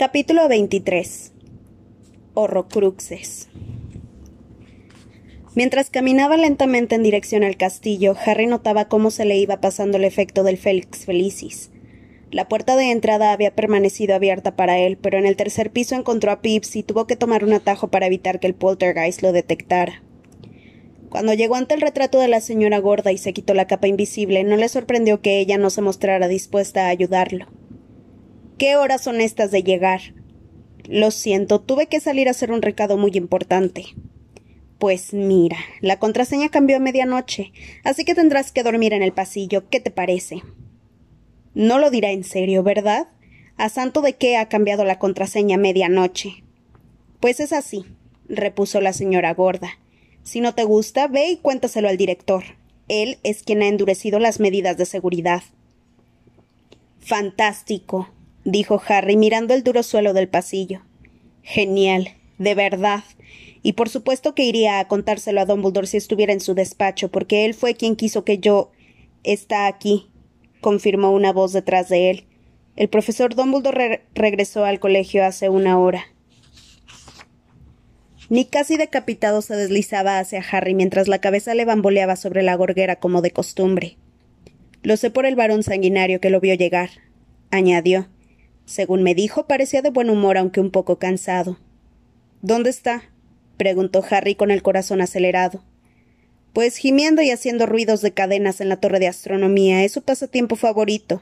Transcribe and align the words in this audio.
Capítulo 0.00 0.48
23 0.48 1.32
Horrocruxes 2.32 3.50
Mientras 5.54 5.90
caminaba 5.90 6.38
lentamente 6.38 6.94
en 6.94 7.02
dirección 7.02 7.44
al 7.44 7.58
castillo, 7.58 8.16
Harry 8.24 8.46
notaba 8.46 8.88
cómo 8.88 9.10
se 9.10 9.26
le 9.26 9.36
iba 9.36 9.60
pasando 9.60 9.98
el 9.98 10.04
efecto 10.04 10.42
del 10.42 10.56
Félix 10.56 11.04
Felicis. 11.04 11.70
La 12.30 12.48
puerta 12.48 12.76
de 12.76 12.90
entrada 12.90 13.32
había 13.32 13.54
permanecido 13.54 14.14
abierta 14.14 14.56
para 14.56 14.78
él, 14.78 14.96
pero 14.96 15.18
en 15.18 15.26
el 15.26 15.36
tercer 15.36 15.70
piso 15.70 15.96
encontró 15.96 16.32
a 16.32 16.40
Pips 16.40 16.76
y 16.76 16.82
tuvo 16.82 17.06
que 17.06 17.16
tomar 17.16 17.44
un 17.44 17.52
atajo 17.52 17.88
para 17.88 18.06
evitar 18.06 18.40
que 18.40 18.46
el 18.46 18.54
poltergeist 18.54 19.20
lo 19.20 19.32
detectara. 19.32 20.02
Cuando 21.10 21.34
llegó 21.34 21.56
ante 21.56 21.74
el 21.74 21.82
retrato 21.82 22.20
de 22.20 22.28
la 22.28 22.40
señora 22.40 22.78
gorda 22.78 23.12
y 23.12 23.18
se 23.18 23.34
quitó 23.34 23.52
la 23.52 23.66
capa 23.66 23.86
invisible, 23.86 24.44
no 24.44 24.56
le 24.56 24.70
sorprendió 24.70 25.20
que 25.20 25.40
ella 25.40 25.58
no 25.58 25.68
se 25.68 25.82
mostrara 25.82 26.26
dispuesta 26.26 26.86
a 26.86 26.88
ayudarlo. 26.88 27.59
¿Qué 28.60 28.76
horas 28.76 29.00
son 29.00 29.22
estas 29.22 29.50
de 29.50 29.62
llegar? 29.62 30.02
Lo 30.86 31.10
siento, 31.12 31.62
tuve 31.62 31.86
que 31.86 31.98
salir 31.98 32.28
a 32.28 32.32
hacer 32.32 32.52
un 32.52 32.60
recado 32.60 32.98
muy 32.98 33.10
importante. 33.14 33.86
Pues 34.78 35.14
mira, 35.14 35.56
la 35.80 35.98
contraseña 35.98 36.50
cambió 36.50 36.76
a 36.76 36.80
medianoche, 36.80 37.52
así 37.84 38.04
que 38.04 38.14
tendrás 38.14 38.52
que 38.52 38.62
dormir 38.62 38.92
en 38.92 39.02
el 39.02 39.14
pasillo. 39.14 39.66
¿Qué 39.70 39.80
te 39.80 39.90
parece? 39.90 40.42
No 41.54 41.78
lo 41.78 41.90
dirá 41.90 42.10
en 42.10 42.22
serio, 42.22 42.62
¿verdad? 42.62 43.08
¿A 43.56 43.70
santo 43.70 44.02
de 44.02 44.16
qué 44.16 44.36
ha 44.36 44.50
cambiado 44.50 44.84
la 44.84 44.98
contraseña 44.98 45.56
a 45.56 45.58
medianoche? 45.58 46.44
Pues 47.18 47.40
es 47.40 47.54
así, 47.54 47.86
repuso 48.28 48.82
la 48.82 48.92
señora 48.92 49.32
gorda. 49.32 49.78
Si 50.22 50.42
no 50.42 50.54
te 50.54 50.64
gusta, 50.64 51.08
ve 51.08 51.30
y 51.30 51.38
cuéntaselo 51.38 51.88
al 51.88 51.96
director. 51.96 52.44
Él 52.88 53.20
es 53.22 53.42
quien 53.42 53.62
ha 53.62 53.68
endurecido 53.68 54.18
las 54.18 54.38
medidas 54.38 54.76
de 54.76 54.84
seguridad. 54.84 55.44
Fantástico, 56.98 58.10
dijo 58.44 58.80
Harry 58.88 59.16
mirando 59.16 59.54
el 59.54 59.62
duro 59.62 59.82
suelo 59.82 60.12
del 60.12 60.28
pasillo. 60.28 60.82
Genial, 61.42 62.10
de 62.38 62.54
verdad. 62.54 63.04
Y 63.62 63.74
por 63.74 63.88
supuesto 63.88 64.34
que 64.34 64.44
iría 64.44 64.78
a 64.78 64.88
contárselo 64.88 65.40
a 65.40 65.44
Dumbledore 65.44 65.86
si 65.86 65.96
estuviera 65.96 66.32
en 66.32 66.40
su 66.40 66.54
despacho, 66.54 67.10
porque 67.10 67.44
él 67.44 67.54
fue 67.54 67.74
quien 67.74 67.96
quiso 67.96 68.24
que 68.24 68.38
yo. 68.38 68.72
está 69.22 69.66
aquí, 69.66 70.08
confirmó 70.60 71.12
una 71.12 71.32
voz 71.32 71.52
detrás 71.52 71.88
de 71.88 72.10
él. 72.10 72.24
El 72.76 72.88
profesor 72.88 73.34
Dumbledore 73.34 74.04
regresó 74.14 74.64
al 74.64 74.80
colegio 74.80 75.24
hace 75.24 75.48
una 75.50 75.78
hora. 75.78 76.06
Nick 78.30 78.50
casi 78.50 78.76
decapitado 78.76 79.42
se 79.42 79.56
deslizaba 79.56 80.20
hacia 80.20 80.44
Harry 80.52 80.74
mientras 80.74 81.08
la 81.08 81.18
cabeza 81.18 81.52
le 81.54 81.64
bamboleaba 81.64 82.14
sobre 82.14 82.42
la 82.42 82.54
gorguera 82.54 82.96
como 82.96 83.22
de 83.22 83.32
costumbre. 83.32 83.96
Lo 84.82 84.96
sé 84.96 85.10
por 85.10 85.26
el 85.26 85.34
varón 85.34 85.64
sanguinario 85.64 86.20
que 86.20 86.30
lo 86.30 86.40
vio 86.40 86.54
llegar, 86.54 86.90
añadió. 87.50 88.08
Según 88.70 89.02
me 89.02 89.16
dijo, 89.16 89.48
parecía 89.48 89.82
de 89.82 89.90
buen 89.90 90.10
humor 90.10 90.38
aunque 90.38 90.60
un 90.60 90.70
poco 90.70 91.00
cansado. 91.00 91.58
¿Dónde 92.40 92.70
está? 92.70 93.02
preguntó 93.56 94.04
Harry 94.08 94.36
con 94.36 94.52
el 94.52 94.62
corazón 94.62 95.00
acelerado. 95.00 95.64
Pues 96.52 96.76
gimiendo 96.76 97.20
y 97.20 97.32
haciendo 97.32 97.66
ruidos 97.66 98.00
de 98.00 98.12
cadenas 98.12 98.60
en 98.60 98.68
la 98.68 98.76
torre 98.76 99.00
de 99.00 99.08
astronomía 99.08 99.82
es 99.82 99.90
su 99.90 100.02
pasatiempo 100.02 100.54
favorito. 100.54 101.20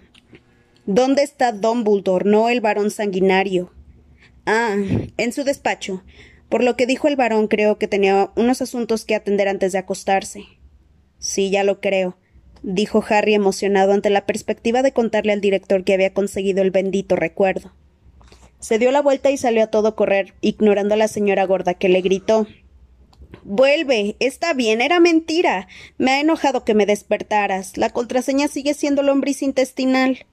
¿Dónde 0.84 1.22
está 1.22 1.52
Dumbledore, 1.52 2.28
no 2.28 2.50
el 2.50 2.60
varón 2.60 2.90
sanguinario? 2.90 3.72
Ah, 4.44 4.76
en 5.16 5.32
su 5.32 5.42
despacho. 5.42 6.04
Por 6.50 6.62
lo 6.62 6.76
que 6.76 6.84
dijo 6.84 7.08
el 7.08 7.16
varón, 7.16 7.48
creo 7.48 7.78
que 7.78 7.88
tenía 7.88 8.30
unos 8.36 8.60
asuntos 8.60 9.06
que 9.06 9.14
atender 9.14 9.48
antes 9.48 9.72
de 9.72 9.78
acostarse. 9.78 10.44
Sí, 11.18 11.48
ya 11.48 11.64
lo 11.64 11.80
creo, 11.80 12.18
dijo 12.62 13.04
Harry 13.08 13.34
emocionado 13.34 13.92
ante 13.92 14.10
la 14.10 14.26
perspectiva 14.26 14.82
de 14.82 14.92
contarle 14.92 15.32
al 15.32 15.40
director 15.40 15.84
que 15.84 15.94
había 15.94 16.12
conseguido 16.12 16.62
el 16.62 16.70
bendito 16.70 17.16
recuerdo. 17.16 17.72
Se 18.60 18.78
dio 18.78 18.90
la 18.90 19.02
vuelta 19.02 19.30
y 19.30 19.36
salió 19.36 19.64
a 19.64 19.68
todo 19.68 19.94
correr, 19.94 20.34
ignorando 20.40 20.94
a 20.94 20.98
la 20.98 21.08
señora 21.08 21.44
gorda 21.44 21.74
que 21.74 21.88
le 21.88 22.00
gritó 22.00 22.46
Vuelve. 23.44 24.16
Está 24.20 24.52
bien, 24.52 24.80
era 24.80 25.00
mentira. 25.00 25.68
Me 25.96 26.12
ha 26.12 26.20
enojado 26.20 26.64
que 26.64 26.74
me 26.74 26.86
despertaras. 26.86 27.76
La 27.76 27.90
contraseña 27.90 28.48
sigue 28.48 28.74
siendo 28.74 29.02
lombriz 29.02 29.42
intestinal. 29.42 30.26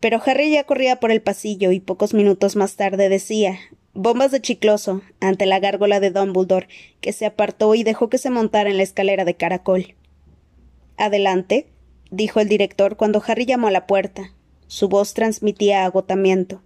Pero 0.00 0.20
Harry 0.24 0.50
ya 0.50 0.64
corría 0.64 1.00
por 1.00 1.10
el 1.10 1.22
pasillo 1.22 1.72
y 1.72 1.80
pocos 1.80 2.12
minutos 2.14 2.56
más 2.56 2.76
tarde 2.76 3.08
decía 3.08 3.58
bombas 3.96 4.30
de 4.30 4.40
chicloso 4.40 5.02
ante 5.20 5.46
la 5.46 5.58
gárgola 5.58 6.00
de 6.00 6.10
Dumbledore, 6.10 6.68
que 7.00 7.12
se 7.12 7.26
apartó 7.26 7.74
y 7.74 7.82
dejó 7.82 8.08
que 8.08 8.18
se 8.18 8.30
montara 8.30 8.70
en 8.70 8.76
la 8.76 8.82
escalera 8.82 9.24
de 9.24 9.34
caracol. 9.34 9.94
Adelante, 10.96 11.66
dijo 12.10 12.40
el 12.40 12.48
director 12.48 12.96
cuando 12.96 13.22
Harry 13.26 13.44
llamó 13.44 13.68
a 13.68 13.72
la 13.72 13.86
puerta. 13.86 14.32
Su 14.66 14.88
voz 14.88 15.14
transmitía 15.14 15.84
agotamiento. 15.84 16.62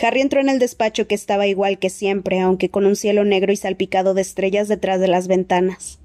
Harry 0.00 0.20
entró 0.20 0.40
en 0.40 0.48
el 0.48 0.58
despacho 0.58 1.06
que 1.08 1.14
estaba 1.14 1.46
igual 1.46 1.78
que 1.78 1.90
siempre, 1.90 2.40
aunque 2.40 2.70
con 2.70 2.86
un 2.86 2.96
cielo 2.96 3.24
negro 3.24 3.52
y 3.52 3.56
salpicado 3.56 4.14
de 4.14 4.22
estrellas 4.22 4.68
detrás 4.68 5.00
de 5.00 5.08
las 5.08 5.26
ventanas. 5.26 5.98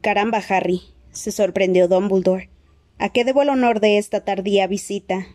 Caramba, 0.00 0.42
Harry, 0.48 0.82
se 1.12 1.30
sorprendió 1.30 1.88
Dumbledore. 1.88 2.50
¿A 2.98 3.10
qué 3.10 3.24
debo 3.24 3.42
el 3.42 3.50
honor 3.50 3.80
de 3.80 3.98
esta 3.98 4.24
tardía 4.24 4.66
visita? 4.66 5.26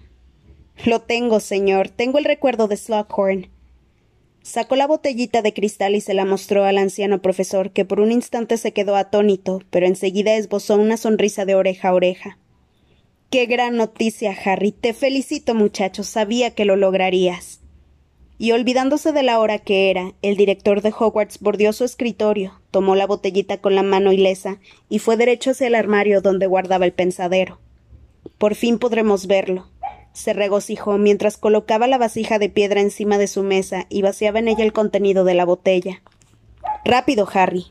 Lo 0.85 1.01
tengo, 1.01 1.39
señor. 1.39 1.89
Tengo 1.89 2.17
el 2.17 2.25
recuerdo 2.25 2.67
de 2.67 2.77
Slughorn. 2.77 3.49
Sacó 4.43 4.75
la 4.75 4.87
botellita 4.87 5.41
de 5.41 5.53
cristal 5.53 5.95
y 5.95 6.01
se 6.01 6.13
la 6.13 6.25
mostró 6.25 6.63
al 6.63 6.77
anciano 6.77 7.21
profesor, 7.21 7.71
que 7.71 7.85
por 7.85 7.99
un 7.99 8.11
instante 8.11 8.57
se 8.57 8.73
quedó 8.73 8.95
atónito, 8.95 9.61
pero 9.69 9.85
enseguida 9.85 10.35
esbozó 10.35 10.77
una 10.77 10.97
sonrisa 10.97 11.45
de 11.45 11.55
oreja 11.55 11.89
a 11.89 11.93
oreja. 11.93 12.37
Qué 13.29 13.45
gran 13.45 13.77
noticia, 13.77 14.35
Harry. 14.43 14.71
Te 14.71 14.93
felicito, 14.93 15.55
muchacho. 15.55 16.03
Sabía 16.03 16.53
que 16.53 16.65
lo 16.65 16.75
lograrías. 16.75 17.61
Y 18.37 18.51
olvidándose 18.53 19.11
de 19.13 19.21
la 19.21 19.39
hora 19.39 19.59
que 19.59 19.91
era, 19.91 20.13
el 20.23 20.35
director 20.35 20.81
de 20.81 20.91
Hogwarts 20.97 21.39
bordeó 21.39 21.71
su 21.73 21.83
escritorio, 21.83 22.59
tomó 22.71 22.95
la 22.95 23.05
botellita 23.05 23.59
con 23.59 23.75
la 23.75 23.83
mano 23.83 24.11
ilesa 24.11 24.57
y 24.89 24.97
fue 24.97 25.15
derecho 25.15 25.51
hacia 25.51 25.67
el 25.67 25.75
armario 25.75 26.21
donde 26.21 26.47
guardaba 26.47 26.85
el 26.85 26.91
pensadero. 26.91 27.59
Por 28.39 28.55
fin 28.55 28.79
podremos 28.79 29.27
verlo. 29.27 29.67
Se 30.13 30.33
regocijó 30.33 30.97
mientras 30.97 31.37
colocaba 31.37 31.87
la 31.87 31.97
vasija 31.97 32.37
de 32.39 32.49
piedra 32.49 32.81
encima 32.81 33.17
de 33.17 33.27
su 33.27 33.43
mesa 33.43 33.85
y 33.89 34.01
vaciaba 34.01 34.39
en 34.39 34.49
ella 34.49 34.63
el 34.63 34.73
contenido 34.73 35.23
de 35.23 35.33
la 35.33 35.45
botella. 35.45 36.01
Rápido, 36.83 37.27
Harry. 37.33 37.67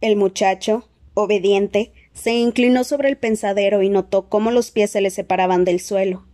El 0.00 0.16
muchacho, 0.16 0.88
obediente, 1.14 1.92
se 2.14 2.32
inclinó 2.32 2.84
sobre 2.84 3.08
el 3.08 3.16
pensadero 3.16 3.82
y 3.82 3.88
notó 3.88 4.28
cómo 4.28 4.50
los 4.50 4.70
pies 4.70 4.90
se 4.90 5.00
le 5.00 5.10
separaban 5.10 5.64
del 5.64 5.80
suelo. 5.80 6.24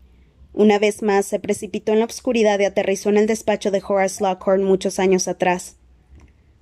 Una 0.53 0.79
vez 0.79 1.03
más 1.03 1.27
se 1.27 1.39
precipitó 1.39 1.93
en 1.93 2.01
la 2.01 2.05
oscuridad 2.05 2.59
y 2.61 2.65
aterrizó 2.65 3.09
en 3.09 3.17
el 3.17 3.27
despacho 3.27 3.71
de 3.71 3.83
Horace 3.87 4.23
Lockhorn 4.23 4.65
muchos 4.65 4.99
años 4.99 5.29
atrás. 5.29 5.80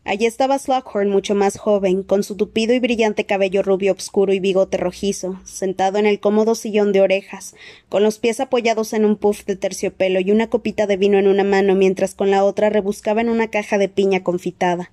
Allí 0.09 0.25
estaba 0.25 0.59
Slughorn 0.59 1.11
mucho 1.11 1.35
más 1.35 1.59
joven, 1.59 2.03
con 2.03 2.23
su 2.23 2.35
tupido 2.35 2.73
y 2.73 2.79
brillante 2.79 3.27
cabello 3.27 3.63
rubio 3.63 3.93
obscuro 3.93 4.33
y 4.33 4.41
bigote 4.41 4.79
rojizo, 4.79 5.39
sentado 5.45 5.99
en 5.99 6.07
el 6.07 6.19
cómodo 6.19 6.55
sillón 6.55 6.95
de 6.95 7.03
orejas, 7.03 7.55
con 7.91 8.03
los 8.03 8.19
pies 8.19 8.41
apoyados 8.41 8.95
en 8.95 9.05
un 9.05 9.17
puff 9.17 9.45
de 9.45 9.55
terciopelo 9.55 10.19
y 10.21 10.31
una 10.31 10.49
copita 10.49 10.87
de 10.87 10.97
vino 10.97 11.19
en 11.19 11.29
una 11.29 11.45
mano 11.45 11.75
mientras 11.75 12.15
con 12.15 12.31
la 12.31 12.43
otra 12.43 12.71
rebuscaba 12.71 13.21
en 13.21 13.29
una 13.29 13.49
caja 13.49 13.77
de 13.77 13.91
piña 13.91 14.23
confitada. 14.23 14.93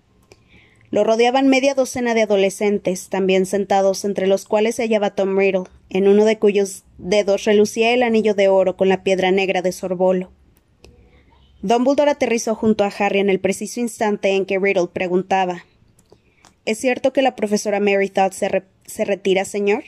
Lo 0.91 1.05
rodeaban 1.05 1.47
media 1.47 1.75
docena 1.75 2.13
de 2.13 2.23
adolescentes, 2.23 3.07
también 3.07 3.45
sentados, 3.45 4.03
entre 4.03 4.27
los 4.27 4.43
cuales 4.43 4.75
se 4.75 4.81
hallaba 4.81 5.15
Tom 5.15 5.37
Riddle, 5.37 5.69
en 5.89 6.09
uno 6.09 6.25
de 6.25 6.39
cuyos 6.39 6.83
dedos 6.97 7.45
relucía 7.45 7.93
el 7.93 8.03
anillo 8.03 8.33
de 8.33 8.49
oro 8.49 8.75
con 8.75 8.89
la 8.89 9.01
piedra 9.01 9.31
negra 9.31 9.61
de 9.61 9.71
Sorbolo. 9.71 10.31
Dumbledore 11.61 12.11
aterrizó 12.11 12.55
junto 12.55 12.83
a 12.83 12.87
Harry 12.87 13.19
en 13.19 13.29
el 13.29 13.39
preciso 13.39 13.79
instante 13.79 14.29
en 14.29 14.45
que 14.45 14.59
Riddle 14.59 14.87
preguntaba 14.91 15.65
¿Es 16.65 16.79
cierto 16.79 17.13
que 17.13 17.21
la 17.21 17.35
profesora 17.35 17.79
Mary 17.79 18.09
Todd 18.09 18.31
se, 18.31 18.63
se 18.85 19.05
retira, 19.05 19.45
señor? 19.45 19.83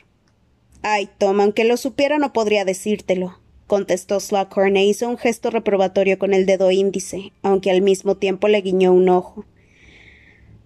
Ay, 0.84 1.10
Tom, 1.18 1.42
aunque 1.42 1.64
lo 1.64 1.75
supiera 1.75 2.19
no 2.19 2.34
podría 2.34 2.66
decírtelo, 2.66 3.40
contestó 3.66 4.19
Slughorn 4.19 4.78
e 4.78 4.86
hizo 4.86 5.10
un 5.10 5.18
gesto 5.18 5.50
reprobatorio 5.50 6.19
con 6.19 6.36
el 6.36 6.46
dedo 6.46 6.69
índice, 6.69 7.34
aunque 7.42 7.72
al 7.72 7.81
mismo 7.81 8.16
tiempo 8.16 8.48
le 8.48 8.62
guiñó 8.62 8.94
un 8.94 9.10
ojo. 9.10 9.44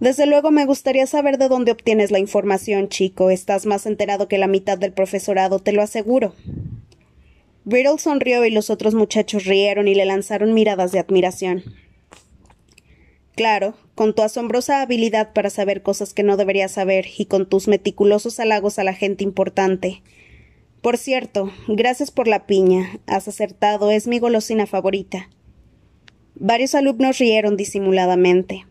Desde 0.01 0.25
luego 0.25 0.51
me 0.51 0.65
gustaría 0.65 1.07
saber 1.07 1.38
de 1.38 1.48
dónde 1.48 1.71
obtienes 1.71 2.12
la 2.12 2.19
información, 2.19 2.89
chico. 2.89 3.30
Estás 3.30 3.65
más 3.65 3.86
enterado 3.86 4.27
que 4.27 4.38
la 4.38 4.48
mitad 4.48 4.77
del 4.77 4.92
profesorado, 4.92 5.59
te 5.59 5.71
lo 5.71 5.81
aseguro. 5.81 6.33
Riddle 7.66 8.00
sonrió 8.00 8.46
y 8.46 8.52
los 8.52 8.69
otros 8.69 8.96
muchachos 8.96 9.46
rieron 9.46 9.88
y 9.88 9.96
le 9.96 10.06
lanzaron 10.06 10.54
miradas 10.54 10.92
de 10.92 11.00
admiración. 11.00 11.63
Claro, 13.36 13.75
con 13.96 14.13
tu 14.13 14.24
asombrosa 14.24 14.81
habilidad 14.81 15.34
para 15.34 15.50
saber 15.50 15.81
cosas 15.81 16.13
que 16.13 16.24
no 16.24 16.38
deberías 16.38 16.72
saber 16.72 17.06
y 17.18 17.25
con 17.25 17.48
tus 17.48 17.68
meticulosos 17.68 18.40
halagos 18.40 18.78
a 18.80 18.84
la 18.84 18.94
gente 18.94 19.24
importante. 19.24 20.02
Por 20.81 20.98
cierto, 20.98 21.52
gracias 21.68 22.12
por 22.12 22.28
la 22.28 22.46
piña. 22.48 23.00
Has 23.06 23.28
acertado, 23.28 23.92
es 23.92 24.08
mi 24.08 24.19
golosina 24.19 24.66
favorita. 24.66 25.30
Varios 26.36 26.74
alumnos 26.74 27.19
rieron 27.19 27.56
disimuladamente. 27.56 28.66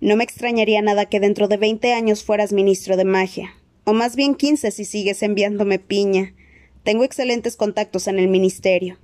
No 0.00 0.16
me 0.16 0.24
extrañaría 0.24 0.82
nada 0.82 1.06
que 1.06 1.20
dentro 1.20 1.46
de 1.46 1.56
veinte 1.56 1.92
años 1.92 2.24
fueras 2.24 2.52
ministro 2.52 2.96
de 2.96 3.04
magia, 3.04 3.54
o 3.84 3.92
más 3.92 4.16
bien 4.16 4.34
quince 4.34 4.70
si 4.70 4.84
sigues 4.84 5.22
enviándome 5.22 5.78
piña. 5.78 6.34
Tengo 6.82 7.04
excelentes 7.04 7.56
contactos 7.56 8.08
en 8.08 8.18
el 8.18 8.28
ministerio. 8.28 8.98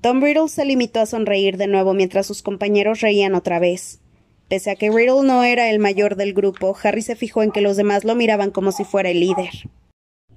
Tom 0.00 0.22
Riddle 0.22 0.48
se 0.48 0.64
limitó 0.64 1.00
a 1.00 1.06
sonreír 1.06 1.56
de 1.56 1.66
nuevo 1.66 1.92
mientras 1.92 2.26
sus 2.26 2.42
compañeros 2.42 3.00
reían 3.00 3.34
otra 3.34 3.58
vez. 3.58 4.00
Pese 4.48 4.70
a 4.70 4.76
que 4.76 4.90
Riddle 4.90 5.26
no 5.26 5.44
era 5.44 5.68
el 5.68 5.78
mayor 5.78 6.16
del 6.16 6.32
grupo, 6.32 6.76
Harry 6.82 7.02
se 7.02 7.16
fijó 7.16 7.42
en 7.42 7.50
que 7.50 7.60
los 7.60 7.76
demás 7.76 8.04
lo 8.04 8.14
miraban 8.14 8.50
como 8.50 8.72
si 8.72 8.84
fuera 8.84 9.10
el 9.10 9.20
líder. 9.20 9.50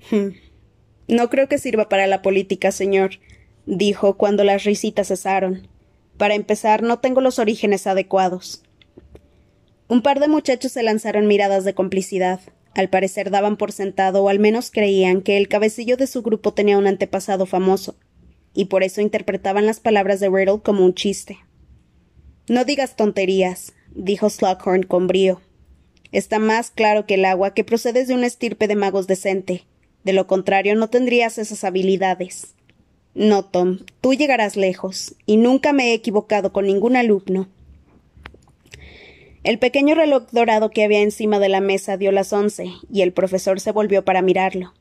Hmm. 0.09 0.29
No 1.07 1.29
creo 1.29 1.47
que 1.47 1.57
sirva 1.57 1.87
para 1.87 2.07
la 2.07 2.21
política, 2.21 2.71
señor, 2.71 3.11
dijo 3.65 4.17
cuando 4.17 4.43
las 4.43 4.63
risitas 4.63 5.07
cesaron. 5.07 5.67
Para 6.17 6.35
empezar, 6.35 6.83
no 6.83 6.99
tengo 6.99 7.21
los 7.21 7.39
orígenes 7.39 7.87
adecuados. 7.87 8.63
Un 9.87 10.01
par 10.01 10.19
de 10.19 10.27
muchachos 10.27 10.71
se 10.71 10.83
lanzaron 10.83 11.27
miradas 11.27 11.63
de 11.63 11.73
complicidad. 11.73 12.39
Al 12.73 12.89
parecer 12.89 13.31
daban 13.31 13.57
por 13.57 13.71
sentado, 13.71 14.23
o 14.23 14.29
al 14.29 14.39
menos 14.39 14.71
creían, 14.71 15.21
que 15.21 15.37
el 15.37 15.47
cabecillo 15.47 15.97
de 15.97 16.07
su 16.07 16.21
grupo 16.21 16.53
tenía 16.53 16.77
un 16.77 16.87
antepasado 16.87 17.45
famoso, 17.45 17.95
y 18.53 18.65
por 18.65 18.83
eso 18.83 19.01
interpretaban 19.01 19.65
las 19.65 19.79
palabras 19.79 20.19
de 20.19 20.29
Riddle 20.29 20.61
como 20.63 20.85
un 20.85 20.93
chiste. 20.93 21.39
No 22.47 22.65
digas 22.65 22.95
tonterías, 22.95 23.73
dijo 23.93 24.29
Slughorn 24.29 24.83
con 24.83 25.07
brío. 25.07 25.41
Está 26.11 26.39
más 26.39 26.71
claro 26.71 27.05
que 27.05 27.15
el 27.15 27.25
agua 27.25 27.53
que 27.53 27.63
procedes 27.63 28.07
de 28.07 28.13
una 28.13 28.27
estirpe 28.27 28.67
de 28.67 28.75
magos 28.75 29.07
decente. 29.07 29.63
De 30.03 30.13
lo 30.13 30.27
contrario, 30.27 30.75
no 30.75 30.89
tendrías 30.89 31.37
esas 31.37 31.63
habilidades. 31.63 32.55
No, 33.13 33.43
Tom, 33.43 33.79
tú 33.99 34.13
llegarás 34.13 34.55
lejos, 34.55 35.15
y 35.25 35.37
nunca 35.37 35.73
me 35.73 35.91
he 35.91 35.93
equivocado 35.93 36.53
con 36.53 36.65
ningún 36.65 36.95
alumno. 36.95 37.49
El 39.43 39.57
pequeño 39.57 39.95
reloj 39.95 40.27
dorado 40.31 40.69
que 40.69 40.83
había 40.83 41.01
encima 41.01 41.39
de 41.39 41.49
la 41.49 41.61
mesa 41.61 41.97
dio 41.97 42.11
las 42.11 42.31
once, 42.31 42.71
y 42.91 43.01
el 43.01 43.11
profesor 43.11 43.59
se 43.59 43.71
volvió 43.71 44.05
para 44.05 44.21
mirarlo. 44.21 44.73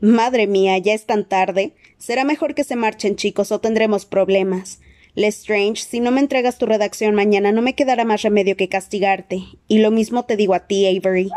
Madre 0.00 0.48
mía, 0.48 0.76
ya 0.78 0.94
es 0.94 1.06
tan 1.06 1.28
tarde. 1.28 1.74
Será 1.98 2.24
mejor 2.24 2.56
que 2.56 2.64
se 2.64 2.74
marchen, 2.74 3.14
chicos, 3.14 3.52
o 3.52 3.60
tendremos 3.60 4.04
problemas. 4.04 4.80
Lestrange, 5.14 5.84
si 5.84 6.00
no 6.00 6.10
me 6.10 6.20
entregas 6.20 6.58
tu 6.58 6.66
redacción 6.66 7.14
mañana, 7.14 7.52
no 7.52 7.62
me 7.62 7.76
quedará 7.76 8.04
más 8.04 8.22
remedio 8.22 8.56
que 8.56 8.68
castigarte. 8.68 9.44
Y 9.68 9.78
lo 9.78 9.92
mismo 9.92 10.24
te 10.24 10.36
digo 10.36 10.54
a 10.54 10.66
ti, 10.66 10.84
Avery. 10.86 11.30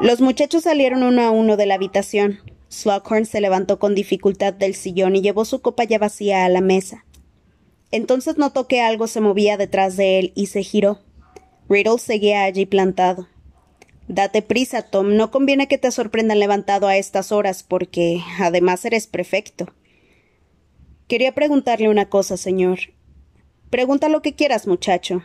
Los 0.00 0.20
muchachos 0.20 0.64
salieron 0.64 1.04
uno 1.04 1.22
a 1.22 1.30
uno 1.30 1.56
de 1.56 1.66
la 1.66 1.76
habitación. 1.76 2.40
Slughorn 2.68 3.24
se 3.24 3.40
levantó 3.40 3.78
con 3.78 3.94
dificultad 3.94 4.52
del 4.52 4.74
sillón 4.74 5.14
y 5.14 5.22
llevó 5.22 5.44
su 5.44 5.62
copa 5.62 5.84
ya 5.84 6.00
vacía 6.00 6.44
a 6.44 6.48
la 6.48 6.60
mesa. 6.60 7.04
Entonces 7.92 8.36
notó 8.36 8.66
que 8.66 8.80
algo 8.80 9.06
se 9.06 9.20
movía 9.20 9.56
detrás 9.56 9.96
de 9.96 10.18
él 10.18 10.32
y 10.34 10.46
se 10.46 10.64
giró. 10.64 10.98
Riddle 11.68 11.98
seguía 11.98 12.44
allí 12.44 12.66
plantado. 12.66 13.28
Date 14.08 14.42
prisa, 14.42 14.82
Tom. 14.82 15.16
No 15.16 15.30
conviene 15.30 15.66
que 15.66 15.78
te 15.78 15.90
sorprendan 15.90 16.38
levantado 16.38 16.86
a 16.86 16.96
estas 16.96 17.32
horas, 17.32 17.62
porque 17.62 18.20
además 18.38 18.84
eres 18.84 19.06
prefecto. 19.06 19.72
Quería 21.08 21.34
preguntarle 21.34 21.88
una 21.88 22.08
cosa, 22.08 22.36
señor. 22.36 22.78
Pregunta 23.70 24.08
lo 24.08 24.22
que 24.22 24.34
quieras, 24.34 24.66
muchacho. 24.66 25.22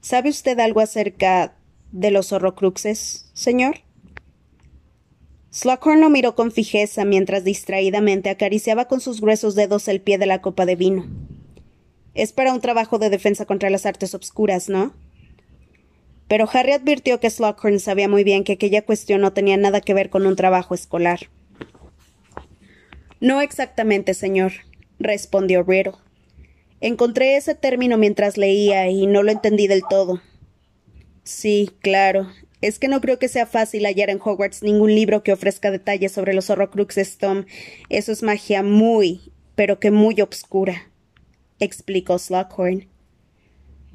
¿Sabe 0.00 0.30
usted 0.30 0.58
algo 0.58 0.80
acerca 0.80 1.54
de 1.92 2.10
los 2.10 2.32
horrocruxes, 2.32 3.30
señor? 3.32 3.76
Slughorn 5.50 6.00
lo 6.00 6.10
miró 6.10 6.34
con 6.34 6.50
fijeza 6.50 7.04
mientras 7.04 7.44
distraídamente 7.44 8.30
acariciaba 8.30 8.86
con 8.86 9.00
sus 9.00 9.20
gruesos 9.20 9.54
dedos 9.54 9.86
el 9.86 10.00
pie 10.00 10.18
de 10.18 10.26
la 10.26 10.40
copa 10.40 10.66
de 10.66 10.76
vino. 10.76 11.06
Es 12.14 12.32
para 12.32 12.52
un 12.52 12.60
trabajo 12.60 12.98
de 12.98 13.10
defensa 13.10 13.46
contra 13.46 13.70
las 13.70 13.86
artes 13.86 14.14
obscuras, 14.14 14.68
¿no? 14.68 14.94
Pero 16.32 16.48
Harry 16.50 16.72
advirtió 16.72 17.20
que 17.20 17.28
Slughorn 17.28 17.78
sabía 17.78 18.08
muy 18.08 18.24
bien 18.24 18.42
que 18.42 18.54
aquella 18.54 18.86
cuestión 18.86 19.20
no 19.20 19.34
tenía 19.34 19.58
nada 19.58 19.82
que 19.82 19.92
ver 19.92 20.08
con 20.08 20.24
un 20.24 20.34
trabajo 20.34 20.74
escolar. 20.74 21.28
No 23.20 23.42
exactamente, 23.42 24.14
señor, 24.14 24.52
respondió 24.98 25.62
Riddle. 25.62 25.92
Encontré 26.80 27.36
ese 27.36 27.54
término 27.54 27.98
mientras 27.98 28.38
leía 28.38 28.88
y 28.88 29.06
no 29.06 29.22
lo 29.22 29.30
entendí 29.30 29.66
del 29.66 29.82
todo. 29.86 30.22
Sí, 31.22 31.70
claro. 31.82 32.32
Es 32.62 32.78
que 32.78 32.88
no 32.88 33.02
creo 33.02 33.18
que 33.18 33.28
sea 33.28 33.44
fácil 33.44 33.84
hallar 33.84 34.08
en 34.08 34.18
Hogwarts 34.18 34.62
ningún 34.62 34.94
libro 34.94 35.22
que 35.22 35.34
ofrezca 35.34 35.70
detalles 35.70 36.12
sobre 36.12 36.32
los 36.32 36.48
Horrocruxes, 36.48 37.18
Tom. 37.18 37.44
Eso 37.90 38.10
es 38.10 38.22
magia 38.22 38.62
muy, 38.62 39.32
pero 39.54 39.78
que 39.78 39.90
muy 39.90 40.22
obscura, 40.22 40.90
explicó 41.58 42.18
Slughorn. 42.18 42.88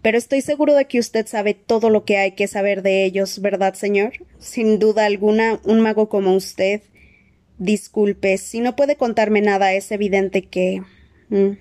Pero 0.07 0.19
estoy 0.19 0.39
seguro 0.39 0.73
de 0.73 0.85
que 0.85 0.99
usted 0.99 1.27
sabe 1.27 1.53
todo 1.53 1.89
lo 1.89 2.05
que 2.05 2.15
hay 2.15 2.31
que 2.31 2.47
saber 2.47 2.81
de 2.81 3.03
ellos, 3.03 3.41
¿verdad, 3.41 3.73
señor? 3.73 4.13
Sin 4.39 4.79
duda 4.79 5.05
alguna, 5.05 5.59
un 5.65 5.81
mago 5.81 6.07
como 6.07 6.33
usted. 6.33 6.81
Disculpe, 7.57 8.37
si 8.37 8.61
no 8.61 8.77
puede 8.77 8.95
contarme 8.95 9.41
nada, 9.41 9.73
es 9.73 9.91
evidente 9.91 10.43
que. 10.43 10.81
Mm, 11.27 11.57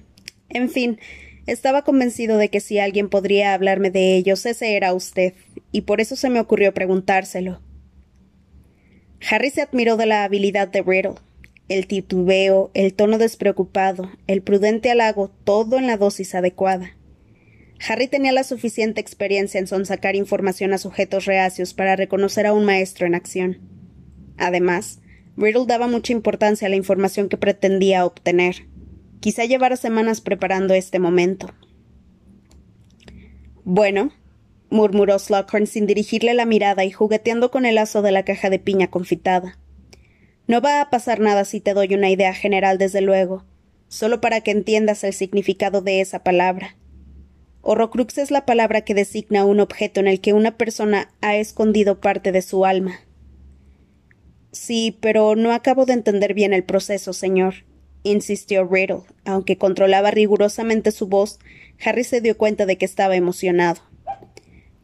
en 0.50 0.70
fin, 0.70 1.00
estaba 1.48 1.82
convencido 1.82 2.38
de 2.38 2.48
que 2.48 2.60
si 2.60 2.78
alguien 2.78 3.08
podría 3.08 3.52
hablarme 3.52 3.90
de 3.90 4.14
ellos, 4.14 4.46
ese 4.46 4.76
era 4.76 4.94
usted, 4.94 5.34
y 5.72 5.80
por 5.80 6.00
eso 6.00 6.14
se 6.14 6.30
me 6.30 6.38
ocurrió 6.38 6.72
preguntárselo. 6.72 7.60
Harry 9.28 9.50
se 9.50 9.62
admiró 9.62 9.96
de 9.96 10.06
la 10.06 10.22
habilidad 10.22 10.68
de 10.68 10.82
Riddle. 10.82 11.16
El 11.68 11.88
titubeo, 11.88 12.70
el 12.74 12.94
tono 12.94 13.18
despreocupado, 13.18 14.08
el 14.28 14.40
prudente 14.40 14.92
halago, 14.92 15.32
todo 15.42 15.78
en 15.78 15.88
la 15.88 15.96
dosis 15.96 16.36
adecuada. 16.36 16.96
Harry 17.86 18.08
tenía 18.08 18.32
la 18.32 18.44
suficiente 18.44 19.00
experiencia 19.00 19.58
en 19.60 19.66
sonsacar 19.66 20.16
información 20.16 20.72
a 20.72 20.78
sujetos 20.78 21.24
reacios 21.26 21.74
para 21.74 21.96
reconocer 21.96 22.46
a 22.46 22.52
un 22.52 22.64
maestro 22.64 23.06
en 23.06 23.14
acción. 23.14 23.58
Además, 24.38 25.00
Riddle 25.36 25.66
daba 25.66 25.86
mucha 25.86 26.12
importancia 26.12 26.66
a 26.66 26.70
la 26.70 26.76
información 26.76 27.28
que 27.28 27.36
pretendía 27.36 28.06
obtener. 28.06 28.66
Quizá 29.20 29.44
llevara 29.44 29.76
semanas 29.76 30.20
preparando 30.20 30.74
este 30.74 30.98
momento. 30.98 31.52
Bueno, 33.64 34.12
murmuró 34.70 35.18
Slughorn 35.18 35.66
sin 35.66 35.86
dirigirle 35.86 36.34
la 36.34 36.46
mirada 36.46 36.84
y 36.84 36.90
jugueteando 36.90 37.50
con 37.50 37.66
el 37.66 37.74
lazo 37.74 38.00
de 38.00 38.12
la 38.12 38.24
caja 38.24 38.48
de 38.48 38.58
piña 38.58 38.88
confitada. 38.88 39.58
No 40.46 40.60
va 40.60 40.80
a 40.80 40.90
pasar 40.90 41.20
nada 41.20 41.44
si 41.44 41.60
te 41.60 41.74
doy 41.74 41.92
una 41.94 42.08
idea 42.08 42.32
general, 42.32 42.78
desde 42.78 43.00
luego, 43.00 43.44
solo 43.88 44.20
para 44.20 44.40
que 44.40 44.52
entiendas 44.52 45.02
el 45.04 45.12
significado 45.12 45.82
de 45.82 46.00
esa 46.00 46.22
palabra. 46.22 46.76
Horrocrux 47.68 48.16
es 48.18 48.30
la 48.30 48.46
palabra 48.46 48.82
que 48.82 48.94
designa 48.94 49.44
un 49.44 49.58
objeto 49.58 49.98
en 49.98 50.06
el 50.06 50.20
que 50.20 50.32
una 50.32 50.56
persona 50.56 51.10
ha 51.20 51.34
escondido 51.34 52.00
parte 52.00 52.30
de 52.30 52.40
su 52.40 52.64
alma. 52.64 53.00
Sí, 54.52 54.96
pero 55.00 55.34
no 55.34 55.50
acabo 55.52 55.84
de 55.84 55.94
entender 55.94 56.32
bien 56.32 56.52
el 56.52 56.62
proceso, 56.62 57.12
señor, 57.12 57.64
insistió 58.04 58.64
Riddle. 58.64 59.00
Aunque 59.24 59.58
controlaba 59.58 60.12
rigurosamente 60.12 60.92
su 60.92 61.08
voz, 61.08 61.40
Harry 61.84 62.04
se 62.04 62.20
dio 62.20 62.38
cuenta 62.38 62.66
de 62.66 62.78
que 62.78 62.84
estaba 62.84 63.16
emocionado. 63.16 63.80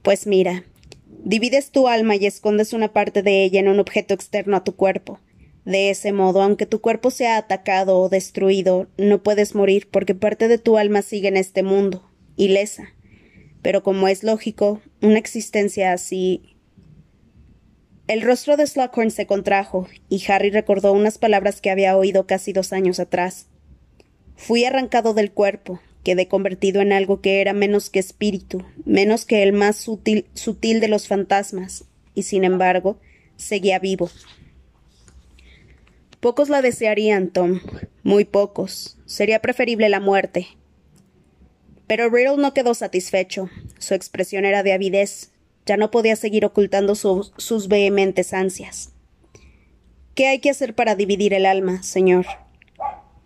Pues 0.03 0.27
mira, 0.27 0.65
divides 1.07 1.71
tu 1.71 1.87
alma 1.87 2.17
y 2.17 2.27
escondes 2.27 2.73
una 2.73 2.93
parte 2.93 3.23
de 3.23 3.45
ella 3.45 3.61
en 3.61 3.69
un 3.69 3.79
objeto 3.79 4.13
externo 4.13 4.57
a 4.57 4.65
tu 4.65 4.75
cuerpo. 4.75 5.21
De 5.65 5.91
ese 5.91 6.11
modo, 6.13 6.43
aunque 6.43 6.67
tu 6.67 6.81
cuerpo 6.81 7.13
sea 7.13 7.37
atacado 7.37 8.01
o 8.01 8.09
destruido, 8.09 8.89
no 8.99 9.23
puedes 9.23 9.55
morir 9.55 9.89
porque 9.89 10.17
parte 10.17 10.49
de 10.49 10.59
tu 10.59 10.79
alma 10.79 11.03
sigue 11.03 11.29
en 11.29 11.37
este 11.37 11.63
mundo, 11.63 12.03
ilesa. 12.45 12.95
Pero 13.63 13.83
como 13.83 14.09
es 14.09 14.25
lógico, 14.25 14.81
una 15.01 15.19
existencia 15.19 15.93
así. 15.93 16.57
El 18.09 18.23
rostro 18.23 18.57
de 18.57 18.67
Slughorn 18.67 19.11
se 19.11 19.27
contrajo, 19.27 19.89
y 20.09 20.23
Harry 20.29 20.51
recordó 20.51 20.93
unas 20.93 21.19
palabras 21.19 21.61
que 21.61 21.71
había 21.71 21.97
oído 21.97 22.27
casi 22.27 22.53
dos 22.53 22.73
años 22.73 22.99
atrás. 22.99 23.47
Fui 24.37 24.65
arrancado 24.65 25.15
del 25.15 25.31
cuerpo, 25.31 25.81
quedé 26.03 26.27
convertido 26.27 26.81
en 26.81 26.93
algo 26.93 27.21
que 27.21 27.41
era 27.41 27.53
menos 27.53 27.91
que 27.91 28.01
espíritu, 28.01 28.65
menos 28.85 29.25
que 29.25 29.43
el 29.43 29.53
más 29.53 29.77
sutil, 29.77 30.27
sutil 30.35 30.81
de 30.81 30.89
los 30.89 31.07
fantasmas, 31.07 31.85
y 32.15 32.25
sin 32.25 32.45
embargo, 32.45 32.99
seguía 33.37 33.79
vivo. 33.79 34.11
Pocos 36.19 36.49
la 36.49 36.63
desearían, 36.63 37.31
Tom, 37.31 37.61
muy 38.03 38.25
pocos. 38.25 38.99
Sería 39.07 39.41
preferible 39.41 39.89
la 39.89 40.01
muerte, 40.01 40.47
pero 41.93 42.09
Riddle 42.09 42.39
no 42.39 42.55
quedó 42.55 42.73
satisfecho. 42.73 43.51
Su 43.79 43.93
expresión 43.93 44.47
era 44.47 44.63
de 44.63 44.73
avidez. 44.73 45.31
Ya 45.67 45.77
no 45.77 45.91
podía 45.91 46.17
seguir 46.17 46.47
ocultando 46.47 46.95
sus 46.95 47.69
vehementes 47.69 48.33
ansias. 48.33 48.93
¿Qué 50.15 50.27
hay 50.27 50.39
que 50.39 50.49
hacer 50.49 50.75
para 50.75 50.95
dividir 50.95 51.35
el 51.35 51.45
alma, 51.45 51.83
señor? 51.83 52.25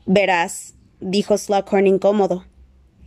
Verás, 0.04 0.75
dijo 0.99 1.38
Slughorn 1.38 1.87
incómodo. 1.87 2.44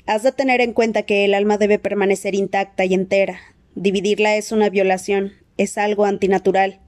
Has 0.05 0.23
de 0.23 0.31
tener 0.31 0.61
en 0.61 0.71
cuenta 0.71 1.01
que 1.01 1.25
el 1.25 1.33
alma 1.33 1.57
debe 1.57 1.77
permanecer 1.77 2.35
intacta 2.35 2.85
y 2.85 2.93
entera. 2.93 3.41
Dividirla 3.75 4.37
es 4.37 4.53
una 4.53 4.69
violación, 4.69 5.33
es 5.57 5.77
algo 5.77 6.05
antinatural. 6.05 6.79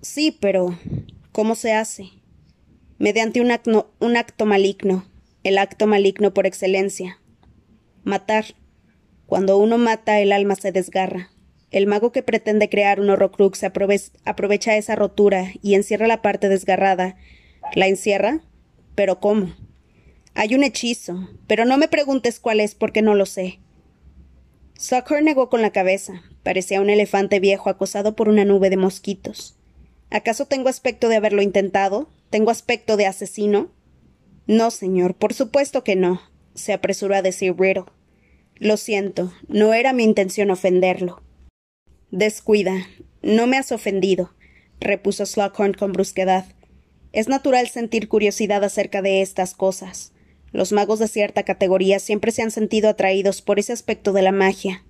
Sí, 0.00 0.34
pero 0.40 0.78
¿cómo 1.30 1.56
se 1.56 1.74
hace? 1.74 2.08
Mediante 2.96 3.42
un 3.42 3.50
acto 4.16 4.46
maligno, 4.46 5.04
el 5.44 5.58
acto 5.58 5.86
maligno 5.86 6.32
por 6.34 6.46
excelencia. 6.46 7.20
Matar. 8.04 8.44
Cuando 9.26 9.58
uno 9.58 9.78
mata, 9.78 10.20
el 10.20 10.32
alma 10.32 10.54
se 10.54 10.72
desgarra. 10.72 11.30
El 11.70 11.86
mago 11.86 12.12
que 12.12 12.22
pretende 12.22 12.68
crear 12.68 13.00
un 13.00 13.08
horrocrux 13.08 13.64
aprovecha 13.64 14.76
esa 14.76 14.94
rotura 14.94 15.52
y 15.62 15.74
encierra 15.74 16.06
la 16.06 16.20
parte 16.20 16.48
desgarrada. 16.48 17.16
¿La 17.74 17.86
encierra? 17.86 18.42
¿Pero 18.94 19.20
cómo? 19.20 19.54
Hay 20.34 20.54
un 20.54 20.64
hechizo, 20.64 21.28
pero 21.46 21.64
no 21.64 21.78
me 21.78 21.88
preguntes 21.88 22.40
cuál 22.40 22.60
es 22.60 22.74
porque 22.74 23.00
no 23.00 23.14
lo 23.14 23.26
sé. 23.26 23.60
Sucker 24.78 25.22
negó 25.22 25.48
con 25.48 25.62
la 25.62 25.70
cabeza. 25.70 26.22
Parecía 26.42 26.80
un 26.80 26.90
elefante 26.90 27.40
viejo 27.40 27.70
acosado 27.70 28.16
por 28.16 28.28
una 28.28 28.44
nube 28.44 28.68
de 28.68 28.76
mosquitos. 28.76 29.56
¿Acaso 30.10 30.46
tengo 30.46 30.68
aspecto 30.68 31.08
de 31.08 31.16
haberlo 31.16 31.40
intentado? 31.40 32.10
¿Tengo 32.30 32.50
aspecto 32.50 32.96
de 32.96 33.06
asesino? 33.06 33.70
No, 34.46 34.70
señor, 34.70 35.14
por 35.14 35.34
supuesto 35.34 35.84
que 35.84 35.96
no, 35.96 36.20
se 36.54 36.72
apresuró 36.72 37.14
a 37.14 37.22
decir 37.22 37.54
Riddle. 37.58 37.84
Lo 38.56 38.76
siento, 38.76 39.32
no 39.48 39.74
era 39.74 39.92
mi 39.92 40.04
intención 40.04 40.50
ofenderlo. 40.50 41.22
Descuida, 42.10 42.86
no 43.22 43.46
me 43.46 43.56
has 43.56 43.72
ofendido, 43.72 44.34
repuso 44.80 45.26
Slughorn 45.26 45.74
con 45.74 45.92
brusquedad. 45.92 46.46
Es 47.12 47.28
natural 47.28 47.68
sentir 47.68 48.08
curiosidad 48.08 48.64
acerca 48.64 49.02
de 49.02 49.22
estas 49.22 49.54
cosas. 49.54 50.12
Los 50.52 50.72
magos 50.72 50.98
de 50.98 51.08
cierta 51.08 51.44
categoría 51.44 51.98
siempre 51.98 52.32
se 52.32 52.42
han 52.42 52.50
sentido 52.50 52.90
atraídos 52.90 53.42
por 53.42 53.58
ese 53.58 53.72
aspecto 53.72 54.12
de 54.12 54.22
la 54.22 54.32
magia. 54.32 54.84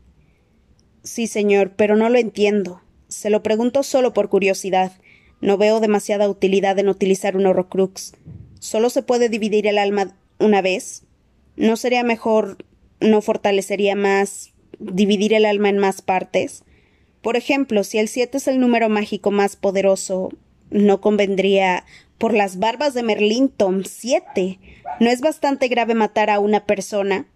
Sí, 1.04 1.26
señor, 1.26 1.72
pero 1.76 1.96
no 1.96 2.08
lo 2.08 2.18
entiendo. 2.18 2.80
Se 3.08 3.30
lo 3.30 3.42
pregunto 3.42 3.82
solo 3.82 4.12
por 4.12 4.28
curiosidad. 4.28 4.92
No 5.40 5.58
veo 5.58 5.80
demasiada 5.80 6.28
utilidad 6.28 6.78
en 6.78 6.88
utilizar 6.88 7.36
un 7.36 7.46
horrocrux. 7.46 8.14
¿Solo 8.62 8.90
se 8.90 9.02
puede 9.02 9.28
dividir 9.28 9.66
el 9.66 9.76
alma 9.76 10.14
una 10.38 10.62
vez? 10.62 11.02
¿No 11.56 11.76
sería 11.76 12.04
mejor, 12.04 12.64
no 13.00 13.20
fortalecería 13.20 13.96
más 13.96 14.52
dividir 14.78 15.34
el 15.34 15.46
alma 15.46 15.68
en 15.68 15.78
más 15.78 16.00
partes? 16.00 16.62
Por 17.22 17.34
ejemplo, 17.36 17.82
si 17.82 17.98
el 17.98 18.06
siete 18.06 18.38
es 18.38 18.46
el 18.46 18.60
número 18.60 18.88
mágico 18.88 19.32
más 19.32 19.56
poderoso, 19.56 20.28
¿no 20.70 21.00
convendría 21.00 21.84
por 22.18 22.34
las 22.34 22.60
barbas 22.60 22.94
de 22.94 23.02
Merlín, 23.02 23.48
Tom, 23.48 23.82
siete. 23.82 24.60
¿No 25.00 25.10
es 25.10 25.20
bastante 25.20 25.66
grave 25.66 25.94
matar 25.94 26.30
a 26.30 26.38
una 26.38 26.64
persona? 26.64 27.26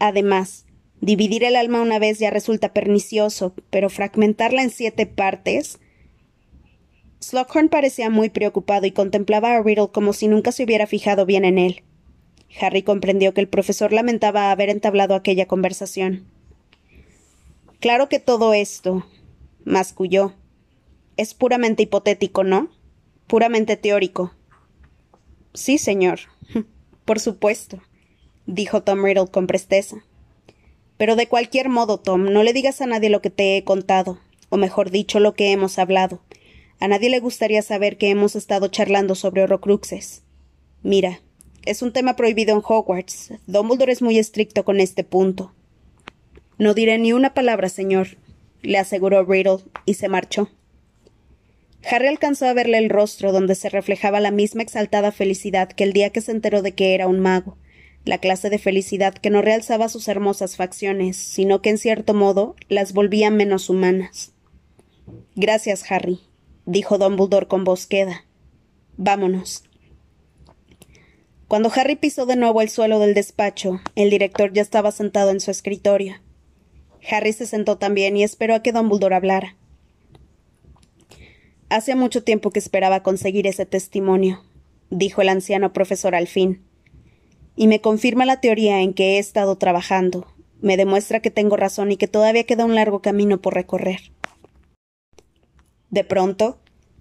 Además, 0.00 0.66
dividir 1.00 1.44
el 1.44 1.54
alma 1.54 1.80
una 1.80 2.00
vez 2.00 2.18
ya 2.18 2.30
resulta 2.30 2.72
pernicioso, 2.72 3.54
pero 3.70 3.88
fragmentarla 3.88 4.64
en 4.64 4.70
siete 4.70 5.06
partes. 5.06 5.78
Slughorn 7.20 7.68
parecía 7.68 8.10
muy 8.10 8.30
preocupado 8.30 8.86
y 8.86 8.92
contemplaba 8.92 9.56
a 9.56 9.62
Riddle 9.62 9.88
como 9.92 10.12
si 10.12 10.28
nunca 10.28 10.52
se 10.52 10.64
hubiera 10.64 10.86
fijado 10.86 11.26
bien 11.26 11.44
en 11.44 11.58
él. 11.58 11.82
Harry 12.60 12.82
comprendió 12.82 13.34
que 13.34 13.40
el 13.40 13.48
profesor 13.48 13.92
lamentaba 13.92 14.50
haber 14.50 14.70
entablado 14.70 15.14
aquella 15.14 15.46
conversación. 15.46 16.26
Claro 17.80 18.08
que 18.08 18.20
todo 18.20 18.54
esto, 18.54 19.06
masculló, 19.64 20.34
es 21.16 21.34
puramente 21.34 21.82
hipotético, 21.82 22.44
¿no? 22.44 22.70
puramente 23.26 23.76
teórico. 23.76 24.32
Sí, 25.54 25.78
señor. 25.78 26.20
Por 27.04 27.20
supuesto, 27.20 27.82
dijo 28.46 28.82
Tom 28.82 29.04
Riddle 29.04 29.28
con 29.28 29.46
presteza. 29.46 29.96
Pero 30.96 31.16
de 31.16 31.28
cualquier 31.28 31.68
modo, 31.68 31.98
Tom, 31.98 32.32
no 32.32 32.42
le 32.42 32.52
digas 32.52 32.80
a 32.80 32.86
nadie 32.86 33.10
lo 33.10 33.20
que 33.20 33.30
te 33.30 33.56
he 33.56 33.64
contado, 33.64 34.18
o 34.48 34.56
mejor 34.56 34.90
dicho, 34.90 35.20
lo 35.20 35.34
que 35.34 35.52
hemos 35.52 35.78
hablado. 35.78 36.20
A 36.78 36.88
nadie 36.88 37.10
le 37.10 37.20
gustaría 37.20 37.62
saber 37.62 37.96
que 37.96 38.10
hemos 38.10 38.36
estado 38.36 38.68
charlando 38.68 39.14
sobre 39.14 39.42
horrocruxes. 39.42 40.22
Mira, 40.82 41.20
es 41.64 41.82
un 41.82 41.92
tema 41.92 42.16
prohibido 42.16 42.54
en 42.54 42.62
Hogwarts. 42.62 43.32
Dumbledore 43.46 43.92
es 43.92 44.02
muy 44.02 44.18
estricto 44.18 44.64
con 44.64 44.80
este 44.80 45.02
punto. 45.02 45.52
No 46.58 46.74
diré 46.74 46.98
ni 46.98 47.12
una 47.12 47.34
palabra, 47.34 47.68
señor, 47.68 48.18
le 48.62 48.78
aseguró 48.78 49.24
Riddle, 49.24 49.64
y 49.84 49.94
se 49.94 50.08
marchó. 50.08 50.50
Harry 51.88 52.08
alcanzó 52.08 52.46
a 52.46 52.52
verle 52.52 52.78
el 52.78 52.90
rostro 52.90 53.32
donde 53.32 53.54
se 53.54 53.68
reflejaba 53.68 54.20
la 54.20 54.30
misma 54.30 54.62
exaltada 54.62 55.12
felicidad 55.12 55.68
que 55.68 55.84
el 55.84 55.92
día 55.92 56.10
que 56.10 56.20
se 56.20 56.32
enteró 56.32 56.62
de 56.62 56.72
que 56.72 56.94
era 56.94 57.06
un 57.06 57.20
mago, 57.20 57.56
la 58.04 58.18
clase 58.18 58.50
de 58.50 58.58
felicidad 58.58 59.14
que 59.14 59.30
no 59.30 59.42
realzaba 59.42 59.88
sus 59.88 60.08
hermosas 60.08 60.56
facciones, 60.56 61.16
sino 61.16 61.62
que 61.62 61.70
en 61.70 61.78
cierto 61.78 62.12
modo 62.14 62.56
las 62.68 62.92
volvía 62.92 63.30
menos 63.30 63.70
humanas. 63.70 64.32
Gracias, 65.36 65.90
Harry, 65.90 66.20
dijo 66.66 66.98
Dumbledore 66.98 67.46
con 67.46 67.64
voz 67.64 67.86
queda. 67.86 68.26
Vámonos. 68.96 69.64
Cuando 71.48 71.70
Harry 71.74 71.94
pisó 71.94 72.26
de 72.26 72.34
nuevo 72.34 72.60
el 72.60 72.68
suelo 72.68 72.98
del 72.98 73.14
despacho, 73.14 73.80
el 73.94 74.10
director 74.10 74.52
ya 74.52 74.62
estaba 74.62 74.90
sentado 74.90 75.30
en 75.30 75.40
su 75.40 75.52
escritorio. 75.52 76.16
Harry 77.08 77.32
se 77.32 77.46
sentó 77.46 77.78
también 77.78 78.16
y 78.16 78.24
esperó 78.24 78.56
a 78.56 78.62
que 78.62 78.72
Dumbledore 78.72 79.14
hablara. 79.14 79.56
Hace 81.68 81.94
mucho 81.94 82.24
tiempo 82.24 82.50
que 82.50 82.58
esperaba 82.58 83.02
conseguir 83.02 83.46
ese 83.46 83.64
testimonio, 83.64 84.42
dijo 84.90 85.22
el 85.22 85.28
anciano 85.28 85.72
profesor 85.72 86.16
al 86.16 86.26
fin. 86.26 86.64
Y 87.54 87.68
me 87.68 87.80
confirma 87.80 88.24
la 88.24 88.40
teoría 88.40 88.82
en 88.82 88.92
que 88.92 89.16
he 89.16 89.18
estado 89.18 89.56
trabajando. 89.56 90.26
Me 90.60 90.76
demuestra 90.76 91.20
que 91.20 91.30
tengo 91.30 91.56
razón 91.56 91.92
y 91.92 91.96
que 91.96 92.08
todavía 92.08 92.44
queda 92.44 92.64
un 92.64 92.74
largo 92.74 93.02
camino 93.02 93.40
por 93.40 93.54
recorrer. 93.54 94.12
De 95.90 96.04
pronto, 96.04 96.58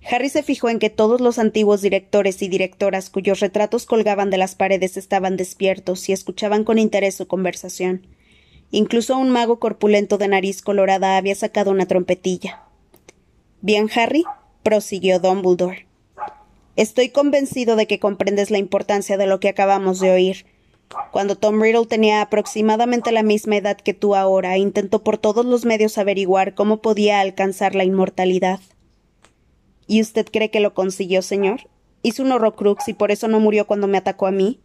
Harry 0.10 0.30
se 0.30 0.44
fijó 0.44 0.70
en 0.70 0.78
que 0.78 0.92
todos 0.92 1.20
los 1.20 1.40
antiguos 1.40 1.82
directores 1.82 2.42
y 2.42 2.48
directoras 2.48 3.10
cuyos 3.10 3.40
retratos 3.40 3.86
colgaban 3.86 4.30
de 4.30 4.38
las 4.38 4.54
paredes 4.54 4.98
estaban 4.98 5.36
despiertos 5.36 6.08
y 6.10 6.14
escuchaban 6.14 6.64
con 6.64 6.78
interés 6.78 7.16
su 7.16 7.28
conversación. 7.28 8.06
Incluso 8.70 9.18
un 9.18 9.32
mago 9.32 9.60
corpulento 9.60 10.18
de 10.18 10.28
nariz 10.28 10.62
colorada 10.62 11.18
había 11.18 11.34
sacado 11.34 11.72
una 11.72 11.88
trompetilla. 11.88 12.62
Bien, 13.62 13.90
Harry, 13.96 14.24
prosiguió 14.62 15.20
Dumbledore. 15.20 15.88
Estoy 16.76 17.10
convencido 17.10 17.76
de 17.76 17.88
que 17.88 18.00
comprendes 18.00 18.52
la 18.52 18.58
importancia 18.58 19.18
de 19.18 19.28
lo 19.28 19.40
que 19.40 19.50
acabamos 19.50 20.00
de 20.00 20.12
oír. 20.12 20.46
Cuando 21.12 21.36
Tom 21.36 21.62
Riddle 21.62 21.88
tenía 21.88 22.22
aproximadamente 22.22 23.12
la 23.12 23.24
misma 23.24 23.56
edad 23.56 23.78
que 23.78 23.94
tú 23.94 24.14
ahora, 24.14 24.58
intentó 24.58 25.04
por 25.04 25.18
todos 25.18 25.46
los 25.46 25.66
medios 25.66 25.98
averiguar 25.98 26.54
cómo 26.54 26.82
podía 26.82 27.22
alcanzar 27.22 27.74
la 27.74 27.86
inmortalidad. 27.86 28.60
¿Y 29.88 30.02
usted 30.02 30.26
cree 30.32 30.50
que 30.50 30.60
lo 30.60 30.74
consiguió, 30.74 31.22
señor? 31.22 31.70
Hizo 32.02 32.24
un 32.24 32.32
horrocrux 32.32 32.88
y 32.88 32.94
por 32.94 33.12
eso 33.12 33.28
no 33.28 33.40
murió 33.40 33.68
cuando 33.68 33.88
me 33.88 33.98
atacó 33.98 34.28
a 34.28 34.32
mí. 34.32 34.62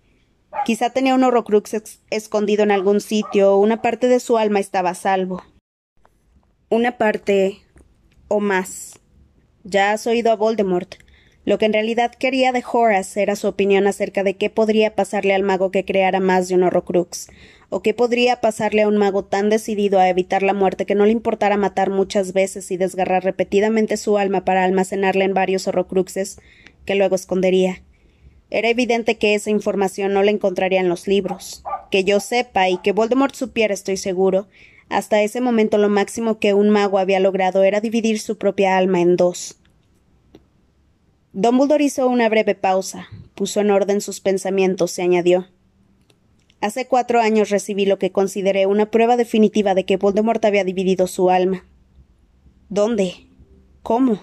Quizá 0.64 0.90
tenía 0.90 1.14
un 1.14 1.24
horrocrux 1.24 2.02
escondido 2.10 2.62
en 2.62 2.70
algún 2.70 3.00
sitio, 3.00 3.54
o 3.54 3.58
una 3.58 3.82
parte 3.82 4.08
de 4.08 4.20
su 4.20 4.36
alma 4.36 4.60
estaba 4.60 4.90
a 4.90 4.94
salvo. 4.94 5.42
Una 6.68 6.98
parte 6.98 7.60
o 8.28 8.40
más. 8.40 8.98
Ya 9.64 9.92
has 9.92 10.06
oído 10.06 10.32
a 10.32 10.36
Voldemort. 10.36 10.94
Lo 11.44 11.58
que 11.58 11.66
en 11.66 11.72
realidad 11.72 12.12
quería 12.12 12.52
de 12.52 12.62
Horace 12.70 13.22
era 13.22 13.36
su 13.36 13.48
opinión 13.48 13.86
acerca 13.86 14.22
de 14.22 14.36
qué 14.36 14.50
podría 14.50 14.94
pasarle 14.94 15.34
al 15.34 15.42
mago 15.42 15.70
que 15.70 15.84
creara 15.84 16.20
más 16.20 16.48
de 16.48 16.54
un 16.54 16.62
Horrocrux, 16.62 17.28
o 17.70 17.82
qué 17.82 17.94
podría 17.94 18.40
pasarle 18.40 18.82
a 18.82 18.88
un 18.88 18.96
mago 18.96 19.24
tan 19.24 19.48
decidido 19.48 20.00
a 20.00 20.08
evitar 20.08 20.42
la 20.42 20.52
muerte 20.52 20.86
que 20.86 20.96
no 20.96 21.06
le 21.06 21.12
importara 21.12 21.56
matar 21.56 21.88
muchas 21.88 22.32
veces 22.32 22.70
y 22.72 22.76
desgarrar 22.76 23.24
repetidamente 23.24 23.96
su 23.96 24.18
alma 24.18 24.44
para 24.44 24.64
almacenarla 24.64 25.24
en 25.24 25.34
varios 25.34 25.68
Horrocruxes 25.68 26.40
que 26.84 26.96
luego 26.96 27.14
escondería. 27.14 27.82
Era 28.50 28.68
evidente 28.68 29.16
que 29.16 29.34
esa 29.34 29.50
información 29.50 30.12
no 30.12 30.24
la 30.24 30.32
encontraría 30.32 30.80
en 30.80 30.88
los 30.88 31.06
libros. 31.06 31.62
Que 31.92 32.02
yo 32.02 32.18
sepa 32.18 32.68
y 32.68 32.78
que 32.78 32.90
Voldemort 32.90 33.34
supiera, 33.34 33.72
estoy 33.72 33.96
seguro, 33.96 34.48
hasta 34.88 35.22
ese 35.22 35.40
momento 35.40 35.78
lo 35.78 35.88
máximo 35.88 36.40
que 36.40 36.54
un 36.54 36.70
mago 36.70 36.98
había 36.98 37.20
logrado 37.20 37.62
era 37.62 37.80
dividir 37.80 38.18
su 38.18 38.36
propia 38.36 38.76
alma 38.76 39.00
en 39.00 39.16
dos. 39.16 39.56
Dumbledore 41.32 41.84
hizo 41.84 42.08
una 42.08 42.28
breve 42.28 42.56
pausa, 42.56 43.06
puso 43.36 43.60
en 43.60 43.70
orden 43.70 44.00
sus 44.00 44.20
pensamientos 44.20 44.98
y 44.98 45.02
añadió 45.02 45.46
Hace 46.60 46.86
cuatro 46.86 47.20
años 47.20 47.48
recibí 47.48 47.86
lo 47.86 47.98
que 47.98 48.12
consideré 48.12 48.66
una 48.66 48.90
prueba 48.90 49.16
definitiva 49.16 49.74
de 49.74 49.84
que 49.84 49.96
Voldemort 49.96 50.44
había 50.44 50.64
dividido 50.64 51.06
su 51.06 51.30
alma. 51.30 51.64
¿Dónde? 52.68 53.26
¿Cómo? 53.82 54.20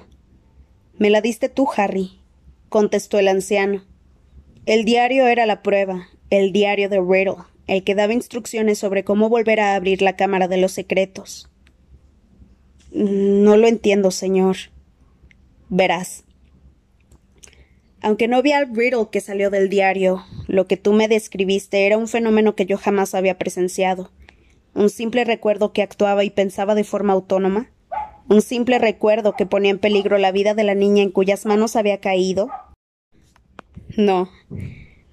Me 0.97 1.09
la 1.09 1.21
diste 1.21 1.49
tú, 1.49 1.67
Harry, 1.75 2.19
contestó 2.69 3.17
el 3.17 3.27
anciano. 3.27 3.83
El 4.65 4.85
diario 4.85 5.27
era 5.27 5.45
la 5.45 5.63
prueba, 5.63 6.09
el 6.29 6.51
diario 6.51 6.89
de 6.89 6.99
Riddle, 6.99 7.43
el 7.65 7.83
que 7.83 7.95
daba 7.95 8.13
instrucciones 8.13 8.77
sobre 8.77 9.03
cómo 9.03 9.29
volver 9.29 9.59
a 9.59 9.75
abrir 9.75 10.01
la 10.01 10.15
Cámara 10.15 10.47
de 10.47 10.57
los 10.57 10.73
Secretos. 10.73 11.49
No 12.91 13.57
lo 13.57 13.67
entiendo, 13.67 14.11
señor. 14.11 14.57
Verás. 15.69 16.23
Aunque 18.01 18.27
no 18.27 18.41
vi 18.41 18.51
al 18.51 18.75
Riddle 18.75 19.07
que 19.11 19.21
salió 19.21 19.49
del 19.49 19.69
diario, 19.69 20.23
lo 20.47 20.67
que 20.67 20.77
tú 20.77 20.93
me 20.93 21.07
describiste 21.07 21.85
era 21.85 21.97
un 21.97 22.07
fenómeno 22.07 22.55
que 22.55 22.65
yo 22.65 22.77
jamás 22.77 23.15
había 23.15 23.37
presenciado. 23.37 24.11
Un 24.73 24.89
simple 24.89 25.25
recuerdo 25.25 25.73
que 25.73 25.81
actuaba 25.81 26.23
y 26.23 26.29
pensaba 26.29 26.75
de 26.75 26.83
forma 26.83 27.13
autónoma. 27.13 27.71
Un 28.29 28.41
simple 28.41 28.77
recuerdo 28.77 29.33
que 29.33 29.45
ponía 29.45 29.71
en 29.71 29.79
peligro 29.79 30.17
la 30.17 30.31
vida 30.31 30.53
de 30.53 30.63
la 30.63 30.75
niña 30.75 31.01
en 31.01 31.11
cuyas 31.11 31.45
manos 31.45 31.75
había 31.75 31.99
caído. 31.99 32.49
No, 33.95 34.29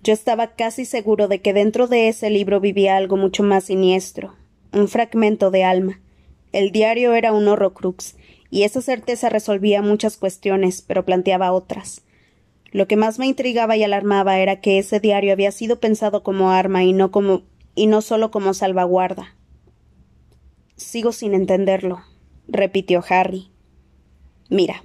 yo 0.02 0.12
estaba 0.12 0.54
casi 0.54 0.84
seguro 0.84 1.28
de 1.28 1.40
que 1.40 1.54
dentro 1.54 1.86
de 1.86 2.08
ese 2.08 2.28
libro 2.28 2.60
vivía 2.60 2.96
algo 2.96 3.16
mucho 3.16 3.42
más 3.42 3.64
siniestro, 3.64 4.34
un 4.72 4.88
fragmento 4.88 5.50
de 5.50 5.64
alma. 5.64 6.00
El 6.52 6.72
diario 6.72 7.14
era 7.14 7.32
un 7.32 7.48
horrocrux, 7.48 8.16
y 8.50 8.64
esa 8.64 8.82
certeza 8.82 9.30
resolvía 9.30 9.80
muchas 9.80 10.18
cuestiones, 10.18 10.82
pero 10.82 11.06
planteaba 11.06 11.52
otras. 11.52 12.02
Lo 12.74 12.88
que 12.88 12.96
más 12.96 13.20
me 13.20 13.28
intrigaba 13.28 13.76
y 13.76 13.84
alarmaba 13.84 14.40
era 14.40 14.60
que 14.60 14.80
ese 14.80 14.98
diario 14.98 15.32
había 15.32 15.52
sido 15.52 15.78
pensado 15.78 16.24
como 16.24 16.50
arma 16.50 16.82
y 16.82 16.92
no 16.92 17.12
como 17.12 17.42
y 17.76 17.86
no 17.86 18.02
solo 18.02 18.32
como 18.32 18.52
salvaguarda. 18.52 19.36
Sigo 20.74 21.12
sin 21.12 21.34
entenderlo, 21.34 22.00
repitió 22.48 23.04
Harry. 23.08 23.52
Mira. 24.50 24.82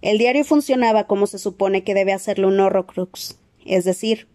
El 0.00 0.16
diario 0.16 0.42
funcionaba 0.42 1.06
como 1.06 1.26
se 1.26 1.38
supone 1.38 1.84
que 1.84 1.92
debe 1.92 2.14
hacerlo 2.14 2.48
un 2.48 2.60
Horrocrux, 2.60 3.38
es 3.66 3.84
decir, 3.84 4.26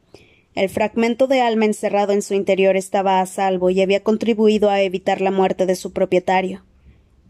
el 0.54 0.70
fragmento 0.70 1.26
de 1.26 1.42
alma 1.42 1.66
encerrado 1.66 2.14
en 2.14 2.22
su 2.22 2.36
interior 2.36 2.78
estaba 2.78 3.22
a 3.22 3.26
salvo 3.26 3.72
y 3.72 3.82
había 3.82 4.04
contribuido 4.04 4.70
a 4.70 4.82
evitar 4.82 5.20
la 5.20 5.32
muerte 5.32 5.66
de 5.66 5.76
su 5.76 5.94
propietario. 5.94 6.64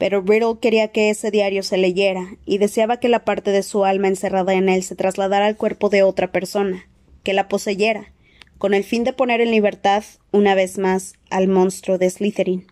Pero 0.03 0.19
Riddle 0.19 0.59
quería 0.59 0.89
que 0.89 1.09
ese 1.09 1.31
diario 1.31 1.63
se 1.63 1.77
leyera, 1.77 2.35
y 2.45 2.57
deseaba 2.57 2.99
que 2.99 3.07
la 3.07 3.23
parte 3.23 3.51
de 3.51 3.63
su 3.63 3.85
alma 3.85 4.09
encerrada 4.09 4.53
en 4.53 4.67
él 4.67 4.83
se 4.83 4.97
trasladara 4.97 5.45
al 5.45 5.55
cuerpo 5.55 5.87
de 5.87 6.03
otra 6.03 6.29
persona, 6.29 6.89
que 7.23 7.31
la 7.31 7.47
poseyera, 7.47 8.11
con 8.57 8.73
el 8.73 8.83
fin 8.83 9.05
de 9.05 9.13
poner 9.13 9.39
en 9.39 9.51
libertad, 9.51 10.03
una 10.33 10.55
vez 10.55 10.77
más, 10.77 11.13
al 11.29 11.47
monstruo 11.47 11.97
de 11.97 12.09
Slytherin. 12.09 12.67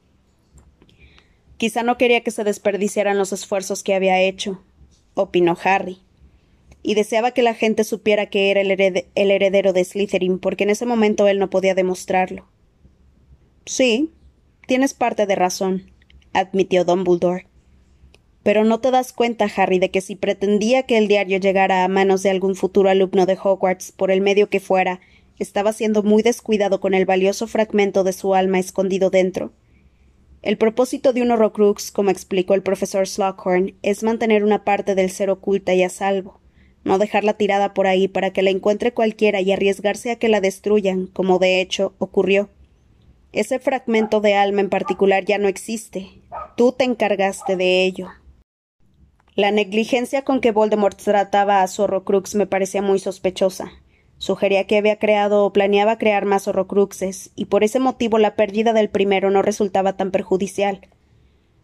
Quizá 1.55 1.83
no 1.83 1.97
quería 1.97 2.19
que 2.19 2.31
se 2.31 2.43
desperdiciaran 2.43 3.17
los 3.17 3.31
esfuerzos 3.31 3.81
que 3.81 3.95
había 3.95 4.19
hecho, 4.19 4.61
opinó 5.13 5.57
Harry 5.63 5.99
y 6.83 6.95
deseaba 6.95 7.31
que 7.31 7.43
la 7.43 7.53
gente 7.53 7.85
supiera 7.85 8.25
que 8.25 8.51
era 8.51 8.59
el, 8.59 9.31
heredero 9.31 9.71
de 9.71 9.85
Slytherin, 9.85 10.37
porque 10.37 10.65
en 10.65 10.71
ese 10.71 10.85
momento 10.85 11.29
él 11.29 11.39
no 11.39 11.49
podía 11.49 11.75
demostrarlo. 11.75 12.49
Sí, 13.65 14.11
tienes 14.67 14.93
parte 14.93 15.25
de 15.25 15.35
razón, 15.35 15.91
admitió 16.33 16.85
Dumbledore. 16.85 17.47
Pero 18.43 18.63
no 18.63 18.79
te 18.79 18.91
das 18.91 19.13
cuenta, 19.13 19.47
Harry, 19.55 19.79
de 19.79 19.91
que 19.91 20.01
si 20.01 20.15
pretendía 20.15 20.83
que 20.83 20.97
el 20.97 21.07
diario 21.07 21.37
llegara 21.37 21.83
a 21.83 21.87
manos 21.87 22.23
de 22.23 22.31
algún 22.31 22.55
futuro 22.55 22.89
alumno 22.89 23.25
de 23.25 23.37
Hogwarts, 23.41 23.91
por 23.91 24.11
el 24.11 24.21
medio 24.21 24.49
que 24.49 24.59
fuera, 24.59 24.99
estaba 25.37 25.73
siendo 25.73 26.03
muy 26.03 26.23
descuidado 26.23 26.79
con 26.79 26.93
el 26.93 27.05
valioso 27.05 27.47
fragmento 27.47 28.03
de 28.03 28.13
su 28.13 28.33
alma 28.33 28.59
escondido 28.59 29.09
dentro. 29.09 29.51
El 30.41 30.57
propósito 30.57 31.13
de 31.13 31.21
un 31.21 31.31
Horrocrux, 31.31 31.91
como 31.91 32.09
explicó 32.09 32.55
el 32.55 32.63
profesor 32.63 33.07
Slughorn, 33.07 33.75
es 33.83 34.01
mantener 34.01 34.43
una 34.43 34.63
parte 34.63 34.95
del 34.95 35.11
ser 35.11 35.29
oculta 35.29 35.73
y 35.73 35.83
a 35.83 35.89
salvo 35.89 36.41
no 36.83 36.97
dejarla 36.97 37.33
tirada 37.33 37.73
por 37.73 37.87
ahí 37.87 38.07
para 38.07 38.31
que 38.31 38.41
la 38.41 38.49
encuentre 38.49 38.93
cualquiera 38.93 39.41
y 39.41 39.51
arriesgarse 39.51 40.11
a 40.11 40.15
que 40.15 40.29
la 40.29 40.41
destruyan, 40.41 41.07
como 41.07 41.39
de 41.39 41.61
hecho 41.61 41.93
ocurrió. 41.99 42.49
Ese 43.33 43.59
fragmento 43.59 44.19
de 44.19 44.33
alma 44.33 44.61
en 44.61 44.69
particular 44.69 45.25
ya 45.25 45.37
no 45.37 45.47
existe. 45.47 46.09
Tú 46.61 46.73
te 46.73 46.83
encargaste 46.83 47.57
de 47.57 47.83
ello. 47.85 48.09
La 49.33 49.49
negligencia 49.49 50.23
con 50.23 50.41
que 50.41 50.51
Voldemort 50.51 50.95
trataba 50.95 51.63
a 51.63 51.67
su 51.67 51.81
Horrocrux 51.81 52.35
me 52.35 52.45
parecía 52.45 52.83
muy 52.83 52.99
sospechosa. 52.99 53.71
Sugería 54.19 54.67
que 54.67 54.77
había 54.77 54.99
creado 54.99 55.43
o 55.43 55.53
planeaba 55.53 55.97
crear 55.97 56.25
más 56.25 56.47
Horrocruxes, 56.47 57.31
y 57.35 57.45
por 57.45 57.63
ese 57.63 57.79
motivo 57.79 58.19
la 58.19 58.35
pérdida 58.35 58.73
del 58.73 58.91
primero 58.91 59.31
no 59.31 59.41
resultaba 59.41 59.97
tan 59.97 60.11
perjudicial. 60.11 60.81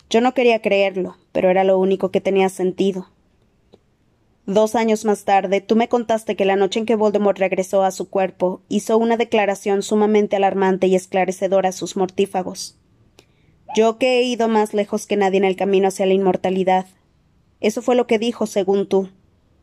Yo 0.10 0.20
no 0.20 0.34
quería 0.34 0.64
creerlo, 0.64 1.16
pero 1.32 1.52
era 1.52 1.64
lo 1.64 1.78
único 1.78 2.10
que 2.10 2.20
tenía 2.20 2.50
sentido. 2.50 3.08
Dos 4.48 4.74
años 4.74 5.06
más 5.06 5.26
tarde, 5.26 5.62
tú 5.62 5.76
me 5.76 5.90
contaste 5.90 6.36
que 6.36 6.46
la 6.46 6.56
noche 6.56 6.80
en 6.80 6.88
que 6.88 6.96
Voldemort 6.96 7.38
regresó 7.38 7.84
a 7.84 7.92
su 7.92 8.10
cuerpo, 8.10 8.62
hizo 8.68 8.98
una 8.98 9.16
declaración 9.16 9.84
sumamente 9.84 10.38
alarmante 10.38 10.88
y 10.88 10.96
esclarecedora 10.96 11.70
a 11.70 11.74
sus 11.74 11.98
mortífagos. 11.98 12.80
Yo 13.76 13.98
que 13.98 14.20
he 14.20 14.24
ido 14.24 14.48
más 14.48 14.74
lejos 14.74 15.06
que 15.06 15.18
nadie 15.18 15.38
en 15.38 15.46
el 15.46 15.56
camino 15.56 15.88
hacia 15.88 16.06
la 16.06 16.14
inmortalidad. 16.14 16.88
Eso 17.60 17.82
fue 17.82 17.96
lo 17.96 18.08
que 18.08 18.20
dijo, 18.20 18.46
según 18.46 18.88
tú. 18.88 19.10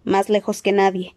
Más 0.05 0.29
lejos 0.29 0.63
que 0.63 0.73
nadie. 0.73 1.15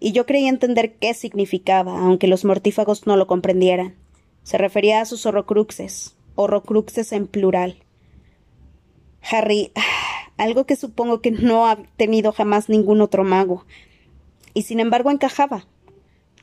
Y 0.00 0.12
yo 0.12 0.26
creí 0.26 0.46
entender 0.46 0.94
qué 0.96 1.14
significaba, 1.14 1.98
aunque 1.98 2.26
los 2.26 2.44
mortífagos 2.44 3.06
no 3.06 3.16
lo 3.16 3.26
comprendieran. 3.26 3.96
Se 4.42 4.58
refería 4.58 5.00
a 5.00 5.06
sus 5.06 5.26
horrocruxes, 5.26 6.16
horrocruxes 6.34 7.12
en 7.12 7.26
plural. 7.26 7.78
Harry, 9.22 9.72
algo 10.36 10.66
que 10.66 10.76
supongo 10.76 11.20
que 11.20 11.30
no 11.30 11.66
ha 11.66 11.76
tenido 11.96 12.32
jamás 12.32 12.68
ningún 12.68 13.00
otro 13.00 13.24
mago. 13.24 13.64
Y 14.52 14.62
sin 14.62 14.80
embargo 14.80 15.10
encajaba. 15.10 15.66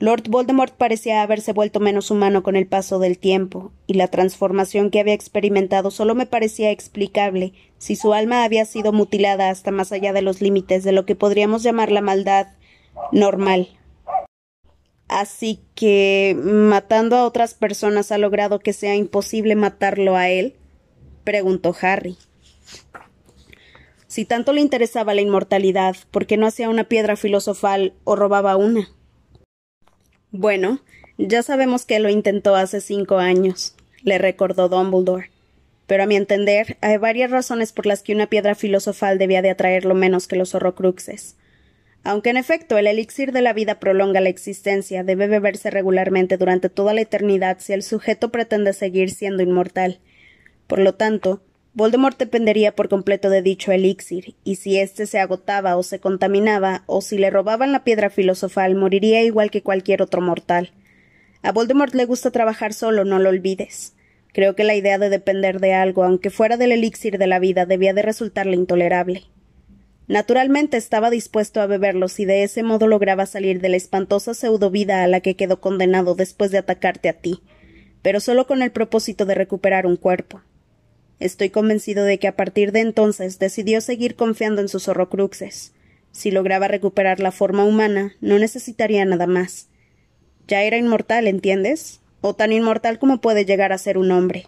Lord 0.01 0.29
Voldemort 0.29 0.73
parecía 0.73 1.21
haberse 1.21 1.53
vuelto 1.53 1.79
menos 1.79 2.09
humano 2.09 2.41
con 2.41 2.55
el 2.55 2.65
paso 2.65 2.97
del 2.97 3.19
tiempo, 3.19 3.71
y 3.85 3.93
la 3.93 4.07
transformación 4.07 4.89
que 4.89 4.99
había 4.99 5.13
experimentado 5.13 5.91
solo 5.91 6.15
me 6.15 6.25
parecía 6.25 6.71
explicable 6.71 7.53
si 7.77 7.95
su 7.95 8.11
alma 8.11 8.43
había 8.43 8.65
sido 8.65 8.93
mutilada 8.93 9.51
hasta 9.51 9.69
más 9.69 9.91
allá 9.91 10.11
de 10.11 10.23
los 10.23 10.41
límites 10.41 10.83
de 10.83 10.91
lo 10.91 11.05
que 11.05 11.15
podríamos 11.15 11.61
llamar 11.61 11.91
la 11.91 12.01
maldad 12.01 12.47
normal. 13.11 13.69
Así 15.07 15.59
que 15.75 16.35
matando 16.35 17.15
a 17.15 17.25
otras 17.25 17.53
personas 17.53 18.11
ha 18.11 18.17
logrado 18.17 18.57
que 18.57 18.73
sea 18.73 18.95
imposible 18.95 19.55
matarlo 19.55 20.15
a 20.15 20.29
él? 20.29 20.55
preguntó 21.23 21.75
Harry. 21.79 22.17
Si 24.07 24.25
tanto 24.25 24.51
le 24.51 24.61
interesaba 24.61 25.13
la 25.13 25.21
inmortalidad, 25.21 25.95
¿por 26.09 26.25
qué 26.25 26.37
no 26.37 26.47
hacía 26.47 26.69
una 26.69 26.85
piedra 26.85 27.15
filosofal 27.17 27.93
o 28.03 28.15
robaba 28.15 28.55
una? 28.55 28.89
Bueno, 30.31 30.79
ya 31.17 31.43
sabemos 31.43 31.85
que 31.85 31.99
lo 31.99 32.09
intentó 32.09 32.55
hace 32.55 32.79
cinco 32.79 33.17
años, 33.17 33.75
le 34.01 34.17
recordó 34.17 34.69
Dumbledore. 34.69 35.29
Pero 35.87 36.03
a 36.03 36.05
mi 36.05 36.15
entender, 36.15 36.77
hay 36.79 36.95
varias 36.95 37.31
razones 37.31 37.73
por 37.73 37.85
las 37.85 38.01
que 38.01 38.15
una 38.15 38.27
piedra 38.27 38.55
filosofal 38.55 39.17
debía 39.17 39.41
de 39.41 39.49
atraerlo 39.49 39.93
menos 39.93 40.27
que 40.27 40.37
los 40.37 40.55
horrocruxes. 40.55 41.35
Aunque 42.05 42.29
en 42.29 42.37
efecto 42.37 42.77
el 42.77 42.87
elixir 42.87 43.33
de 43.33 43.41
la 43.41 43.51
vida 43.51 43.79
prolonga 43.81 44.21
la 44.21 44.29
existencia, 44.29 45.03
debe 45.03 45.27
beberse 45.27 45.69
regularmente 45.69 46.37
durante 46.37 46.69
toda 46.69 46.93
la 46.93 47.01
eternidad 47.01 47.57
si 47.59 47.73
el 47.73 47.83
sujeto 47.83 48.31
pretende 48.31 48.71
seguir 48.71 49.11
siendo 49.11 49.43
inmortal. 49.43 49.99
Por 50.65 50.79
lo 50.79 50.95
tanto, 50.95 51.43
Voldemort 51.73 52.17
dependería 52.17 52.75
por 52.75 52.89
completo 52.89 53.29
de 53.29 53.41
dicho 53.41 53.71
elixir, 53.71 54.35
y 54.43 54.55
si 54.55 54.77
éste 54.77 55.05
se 55.05 55.19
agotaba 55.19 55.77
o 55.77 55.83
se 55.83 55.99
contaminaba, 55.99 56.83
o 56.85 57.01
si 57.01 57.17
le 57.17 57.29
robaban 57.29 57.71
la 57.71 57.85
piedra 57.85 58.09
filosofal, 58.09 58.75
moriría 58.75 59.23
igual 59.23 59.51
que 59.51 59.63
cualquier 59.63 60.01
otro 60.01 60.21
mortal. 60.21 60.71
A 61.41 61.53
Voldemort 61.53 61.93
le 61.93 62.05
gusta 62.05 62.29
trabajar 62.29 62.73
solo, 62.73 63.05
no 63.05 63.19
lo 63.19 63.29
olvides. 63.29 63.93
Creo 64.33 64.53
que 64.53 64.65
la 64.65 64.75
idea 64.75 64.97
de 64.97 65.09
depender 65.09 65.61
de 65.61 65.73
algo, 65.73 66.03
aunque 66.03 66.29
fuera 66.29 66.57
del 66.57 66.73
elixir 66.73 67.17
de 67.17 67.27
la 67.27 67.39
vida, 67.39 67.65
debía 67.65 67.93
de 67.93 68.01
resultarle 68.01 68.55
intolerable. 68.55 69.23
Naturalmente 70.07 70.75
estaba 70.75 71.09
dispuesto 71.09 71.61
a 71.61 71.67
beberlo 71.67 72.09
si 72.09 72.25
de 72.25 72.43
ese 72.43 72.63
modo 72.63 72.85
lograba 72.85 73.25
salir 73.25 73.61
de 73.61 73.69
la 73.69 73.77
espantosa 73.77 74.33
pseudovida 74.33 75.03
a 75.03 75.07
la 75.07 75.21
que 75.21 75.37
quedó 75.37 75.61
condenado 75.61 76.15
después 76.15 76.51
de 76.51 76.57
atacarte 76.57 77.07
a 77.07 77.13
ti, 77.13 77.41
pero 78.01 78.19
solo 78.19 78.45
con 78.45 78.61
el 78.61 78.71
propósito 78.71 79.25
de 79.25 79.35
recuperar 79.35 79.85
un 79.85 79.95
cuerpo. 79.95 80.41
Estoy 81.21 81.51
convencido 81.51 82.03
de 82.03 82.17
que 82.17 82.27
a 82.27 82.35
partir 82.35 82.71
de 82.71 82.79
entonces 82.79 83.37
decidió 83.37 83.79
seguir 83.79 84.15
confiando 84.15 84.59
en 84.59 84.67
sus 84.67 84.87
horrocruxes. 84.87 85.71
Si 86.11 86.31
lograba 86.31 86.67
recuperar 86.67 87.19
la 87.19 87.31
forma 87.31 87.63
humana, 87.63 88.15
no 88.21 88.39
necesitaría 88.39 89.05
nada 89.05 89.27
más. 89.27 89.67
Ya 90.47 90.63
era 90.63 90.77
inmortal, 90.77 91.27
¿entiendes? 91.27 91.99
O 92.21 92.33
tan 92.33 92.51
inmortal 92.51 92.97
como 92.97 93.21
puede 93.21 93.45
llegar 93.45 93.71
a 93.71 93.77
ser 93.77 93.99
un 93.99 94.09
hombre. 94.09 94.47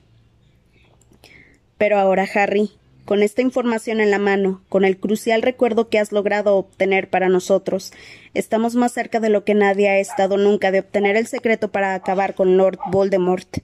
Pero 1.77 1.99
ahora, 1.99 2.27
Harry, 2.33 2.71
con 3.05 3.21
esta 3.21 3.43
información 3.43 4.01
en 4.01 4.09
la 4.09 4.17
mano, 4.17 4.63
con 4.67 4.83
el 4.83 4.97
crucial 4.97 5.43
recuerdo 5.43 5.89
que 5.89 5.99
has 5.99 6.11
logrado 6.11 6.55
obtener 6.55 7.07
para 7.07 7.29
nosotros, 7.29 7.93
estamos 8.33 8.73
más 8.73 8.93
cerca 8.93 9.19
de 9.19 9.29
lo 9.29 9.43
que 9.43 9.53
nadie 9.53 9.89
ha 9.89 9.99
estado 9.99 10.37
nunca 10.37 10.71
de 10.71 10.79
obtener 10.79 11.17
el 11.17 11.27
secreto 11.27 11.67
para 11.67 11.93
acabar 11.93 12.33
con 12.33 12.57
Lord 12.57 12.79
Voldemort. 12.89 13.59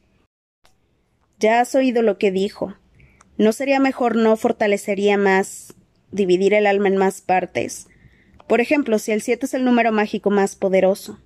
Ya 1.39 1.59
has 1.59 1.73
oído 1.73 2.03
lo 2.03 2.19
que 2.19 2.29
dijo. 2.29 2.75
¿No 3.39 3.53
sería 3.53 3.79
mejor 3.79 4.17
no 4.17 4.35
fortalecería 4.35 5.17
más 5.17 5.73
dividir 6.11 6.53
el 6.53 6.67
alma 6.67 6.89
en 6.89 6.97
más 6.97 7.21
partes? 7.21 7.87
Por 8.47 8.59
ejemplo, 8.59 8.99
si 8.99 9.13
el 9.13 9.21
siete 9.21 9.45
es 9.45 9.53
el 9.53 9.63
número 9.63 9.93
mágico 9.93 10.29
más 10.29 10.57
poderoso. 10.57 11.21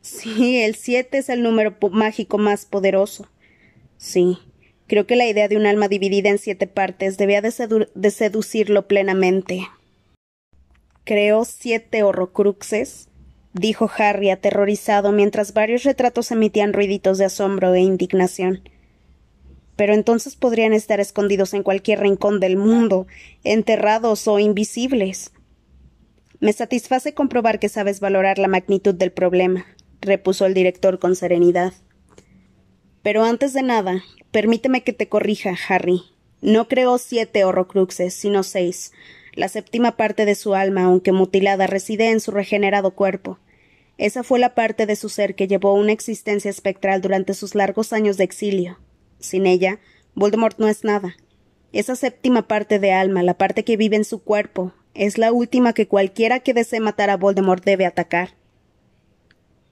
Sí, 0.00 0.62
el 0.62 0.76
siete 0.76 1.18
es 1.18 1.28
el 1.28 1.42
número 1.42 1.76
mágico 1.90 2.38
más 2.38 2.66
poderoso. 2.66 3.28
Sí, 3.96 4.38
creo 4.86 5.08
que 5.08 5.16
la 5.16 5.26
idea 5.26 5.48
de 5.48 5.56
un 5.56 5.66
alma 5.66 5.88
dividida 5.88 6.28
en 6.28 6.38
siete 6.38 6.68
partes 6.68 7.18
debía 7.18 7.42
de, 7.42 7.88
de 7.92 8.10
seducirlo 8.12 8.86
plenamente. 8.86 9.66
Creo 11.02 11.44
siete 11.44 12.04
horrocruxes, 12.04 13.08
dijo 13.54 13.90
Harry 13.98 14.30
aterrorizado 14.30 15.10
mientras 15.10 15.52
varios 15.52 15.82
retratos 15.82 16.30
emitían 16.30 16.72
ruiditos 16.72 17.18
de 17.18 17.24
asombro 17.24 17.74
e 17.74 17.80
indignación 17.80 18.62
pero 19.76 19.94
entonces 19.94 20.36
podrían 20.36 20.72
estar 20.72 21.00
escondidos 21.00 21.54
en 21.54 21.62
cualquier 21.62 22.00
rincón 22.00 22.40
del 22.40 22.56
mundo, 22.56 23.06
enterrados 23.44 24.26
o 24.26 24.38
invisibles. 24.38 25.32
Me 26.40 26.52
satisface 26.52 27.14
comprobar 27.14 27.58
que 27.58 27.68
sabes 27.68 28.00
valorar 28.00 28.38
la 28.38 28.48
magnitud 28.48 28.94
del 28.94 29.12
problema, 29.12 29.66
repuso 30.00 30.46
el 30.46 30.54
director 30.54 30.98
con 30.98 31.14
serenidad. 31.14 31.72
Pero 33.02 33.22
antes 33.24 33.52
de 33.52 33.62
nada, 33.62 34.02
permíteme 34.32 34.82
que 34.82 34.92
te 34.92 35.08
corrija, 35.08 35.54
Harry. 35.68 36.02
No 36.40 36.68
creo 36.68 36.98
siete 36.98 37.44
horrocruxes, 37.44 38.14
sino 38.14 38.42
seis. 38.42 38.92
La 39.34 39.48
séptima 39.48 39.96
parte 39.96 40.24
de 40.24 40.34
su 40.34 40.54
alma, 40.54 40.84
aunque 40.84 41.12
mutilada, 41.12 41.66
reside 41.66 42.10
en 42.10 42.20
su 42.20 42.30
regenerado 42.30 42.92
cuerpo. 42.92 43.38
Esa 43.98 44.22
fue 44.22 44.38
la 44.38 44.54
parte 44.54 44.86
de 44.86 44.96
su 44.96 45.08
ser 45.08 45.34
que 45.34 45.48
llevó 45.48 45.74
una 45.74 45.92
existencia 45.92 46.50
espectral 46.50 47.00
durante 47.00 47.32
sus 47.32 47.54
largos 47.54 47.92
años 47.92 48.16
de 48.16 48.24
exilio. 48.24 48.78
Sin 49.18 49.46
ella, 49.46 49.80
Voldemort 50.14 50.58
no 50.58 50.68
es 50.68 50.84
nada. 50.84 51.16
Esa 51.72 51.96
séptima 51.96 52.48
parte 52.48 52.78
de 52.78 52.92
alma, 52.92 53.22
la 53.22 53.38
parte 53.38 53.64
que 53.64 53.76
vive 53.76 53.96
en 53.96 54.04
su 54.04 54.22
cuerpo, 54.22 54.72
es 54.94 55.18
la 55.18 55.32
última 55.32 55.72
que 55.72 55.88
cualquiera 55.88 56.40
que 56.40 56.54
desee 56.54 56.80
matar 56.80 57.10
a 57.10 57.16
Voldemort 57.16 57.64
debe 57.64 57.86
atacar. 57.86 58.30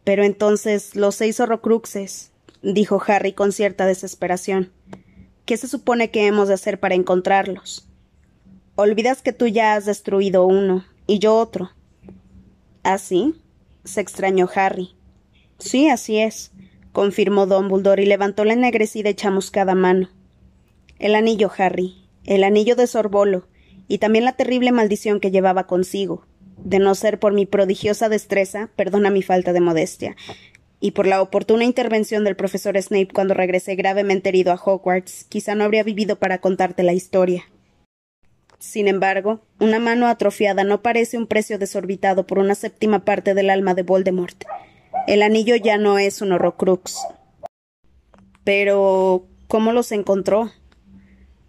Pero 0.05 0.25
entonces, 0.25 0.97
los 0.97 1.15
seis 1.15 1.41
horrocruxes, 1.41 2.33
dijo 2.63 3.03
Harry 3.07 3.33
con 3.33 3.53
cierta 3.53 3.87
desesperación. 3.87 4.73
¿Qué 5.47 5.57
se 5.57 5.69
supone 5.69 6.11
que 6.11 6.27
hemos 6.27 6.49
de 6.49 6.55
hacer 6.55 6.81
para 6.81 6.95
encontrarlos? 6.95 7.89
Olvidas 8.77 9.23
que 9.23 9.33
tú 9.33 9.47
ya 9.47 9.75
has 9.75 9.87
destruido 9.87 10.47
uno 10.47 10.85
y 11.07 11.19
yo 11.19 11.37
otro. 11.37 11.71
¿Ah, 12.83 12.99
sí? 12.99 13.41
se 13.85 14.01
extrañó 14.01 14.49
Harry. 14.55 14.95
Sí, 15.59 15.89
así 15.89 16.19
es, 16.19 16.53
confirmó 16.95 17.47
Dumbledore 17.47 18.05
y 18.05 18.07
levantó 18.07 18.45
la 18.45 18.53
ennegrecida 18.55 19.11
y 19.11 19.15
chamuscada 19.15 19.75
mano. 19.75 20.09
El 21.01 21.17
anillo, 21.17 21.51
Harry, 21.59 22.07
el 22.25 22.45
anillo 22.45 22.77
de 22.77 22.87
Sorbolo, 22.87 23.49
y 23.89 23.99
también 23.99 24.25
la 24.25 24.33
terrible 24.33 24.71
maldición 24.71 25.19
que 25.19 25.33
llevaba 25.33 25.67
consigo. 25.67 26.25
De 26.57 26.79
no 26.79 26.95
ser 26.95 27.19
por 27.19 27.33
mi 27.35 27.47
prodigiosa 27.47 28.09
destreza, 28.09 28.71
perdona 28.77 29.11
mi 29.11 29.23
falta 29.23 29.53
de 29.53 29.61
modestia, 29.61 30.17
y 30.79 30.93
por 30.93 31.09
la 31.09 31.21
oportuna 31.21 31.65
intervención 31.65 32.23
del 32.23 32.37
profesor 32.37 32.81
Snape 32.81 33.09
cuando 33.13 33.35
regresé 33.35 33.75
gravemente 33.75 34.29
herido 34.29 34.53
a 34.53 34.55
Hogwarts, 34.55 35.25
quizá 35.25 35.57
no 35.57 35.65
habría 35.65 35.83
vivido 35.83 36.21
para 36.21 36.39
contarte 36.39 36.85
la 36.85 36.93
historia. 36.93 37.45
Sin 38.61 38.87
embargo, 38.87 39.41
una 39.59 39.81
mano 39.81 40.07
atrofiada 40.07 40.63
no 40.63 40.81
parece 40.81 41.19
un 41.19 41.27
precio 41.27 41.59
desorbitado 41.59 42.25
por 42.25 42.39
una 42.39 42.55
séptima 42.55 43.05
parte 43.05 43.35
del 43.35 43.51
alma 43.51 43.75
de 43.75 43.83
Voldemort. 43.83 44.45
El 45.07 45.23
anillo 45.23 45.57
ya 45.57 45.77
no 45.77 45.99
es 45.99 46.23
un 46.23 46.33
horrocrux. 46.33 46.99
Pero. 48.45 49.27
¿cómo 49.55 49.73
los 49.73 49.93
encontró? 49.93 50.51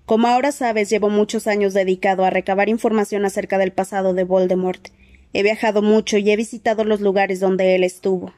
Como 0.06 0.28
ahora 0.28 0.52
sabes, 0.52 0.92
llevo 0.92 1.10
muchos 1.10 1.48
años 1.48 1.74
dedicado 1.74 2.24
a 2.24 2.30
recabar 2.30 2.70
información 2.70 3.26
acerca 3.26 3.58
del 3.58 3.72
pasado 3.72 4.14
de 4.14 4.24
Voldemort. 4.24 4.90
He 5.34 5.42
viajado 5.42 5.82
mucho 5.82 6.18
y 6.18 6.30
he 6.30 6.36
visitado 6.36 6.84
los 6.84 7.02
lugares 7.02 7.40
donde 7.40 7.74
él 7.74 7.84
estuvo. 7.84 8.32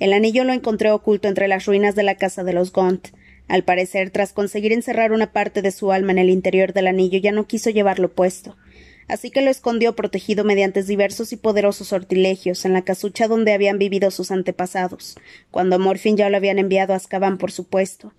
El 0.00 0.12
anillo 0.12 0.42
lo 0.42 0.52
encontré 0.52 0.90
oculto 0.90 1.28
entre 1.28 1.46
las 1.46 1.66
ruinas 1.66 1.94
de 1.94 2.02
la 2.02 2.16
casa 2.16 2.42
de 2.42 2.52
los 2.54 2.72
Gaunt, 2.72 3.08
al 3.46 3.62
parecer, 3.62 4.10
tras 4.10 4.32
conseguir 4.32 4.72
encerrar 4.72 5.12
una 5.12 5.32
parte 5.32 5.62
de 5.62 5.70
su 5.70 5.92
alma 5.92 6.12
en 6.12 6.18
el 6.18 6.30
interior 6.30 6.72
del 6.72 6.88
anillo, 6.88 7.18
ya 7.18 7.30
no 7.30 7.46
quiso 7.46 7.70
llevarlo 7.70 8.12
puesto. 8.12 8.56
Así 9.06 9.30
que 9.30 9.42
lo 9.42 9.50
escondió 9.50 9.94
protegido 9.94 10.44
mediante 10.44 10.82
diversos 10.82 11.32
y 11.32 11.36
poderosos 11.36 11.88
sortilegios 11.88 12.64
en 12.64 12.72
la 12.72 12.82
casucha 12.82 13.28
donde 13.28 13.52
habían 13.52 13.78
vivido 13.78 14.10
sus 14.10 14.30
antepasados, 14.30 15.16
cuando 15.50 15.78
Morfin 15.78 16.16
ya 16.16 16.30
lo 16.30 16.36
habían 16.36 16.58
enviado 16.58 16.94
a 16.94 16.96
Azkaban, 16.96 17.38
por 17.38 17.52
supuesto. 17.52 18.14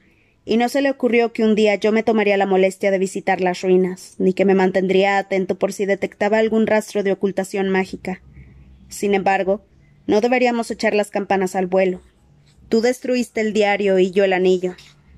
Y 0.45 0.57
no 0.57 0.69
se 0.69 0.81
le 0.81 0.91
ocurrió 0.91 1.33
que 1.33 1.43
un 1.43 1.55
día 1.55 1.73
yo 1.75 1.91
me 1.91 2.03
tomaría 2.03 2.37
la 2.37 2.45
molestia 2.45 2.91
de 2.91 2.99
visitar 2.99 3.41
las 3.41 3.61
ruinas, 3.61 4.13
ni 4.19 4.33
que 4.33 4.45
me 4.45 4.53
mantendría 4.53 5.17
atento 5.17 5.57
por 5.57 5.73
si 5.73 5.87
detectaba 5.87 6.37
algún 6.37 6.67
rastro 6.67 7.01
de 7.01 7.11
ocultación 7.11 7.69
mágica. 7.69 8.21
Sin 8.87 9.15
embargo, 9.15 9.65
no 10.05 10.21
deberíamos 10.21 10.69
echar 10.69 10.93
las 10.93 11.09
campanas 11.09 11.55
al 11.55 11.65
vuelo. 11.65 12.01
Tú 12.69 12.81
destruiste 12.81 13.41
el 13.41 13.53
diario 13.53 13.97
y 13.97 14.11
yo 14.11 14.23
el 14.23 14.33
anillo. 14.33 14.75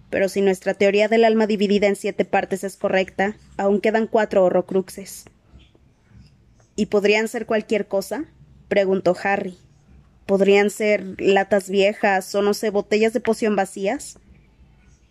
Pero 0.10 0.30
si 0.30 0.39
nuestra 0.39 0.73
teoría 0.73 1.10
del 1.10 1.25
alma 1.25 1.47
dividida 1.47 1.88
en 1.88 1.97
siete 1.97 2.23
partes 2.23 2.63
es 2.63 2.77
correcta, 2.77 3.36
aún 3.58 3.82
quedan 3.82 4.08
cuatro 4.08 4.45
horrocruxes. 4.45 5.25
¿Y 6.78 6.86
podrían 6.86 7.28
ser 7.28 7.46
cualquier 7.46 7.88
cosa? 7.88 8.26
preguntó 8.70 9.16
Harry. 9.24 9.58
¿Podrían 10.26 10.70
ser 10.70 11.20
latas 11.20 11.70
viejas 11.70 12.34
o 12.36 12.42
no 12.42 12.54
sé, 12.54 12.70
botellas 12.70 13.13
de 13.13 13.20
poción 13.20 13.56
vacías? 13.56 14.20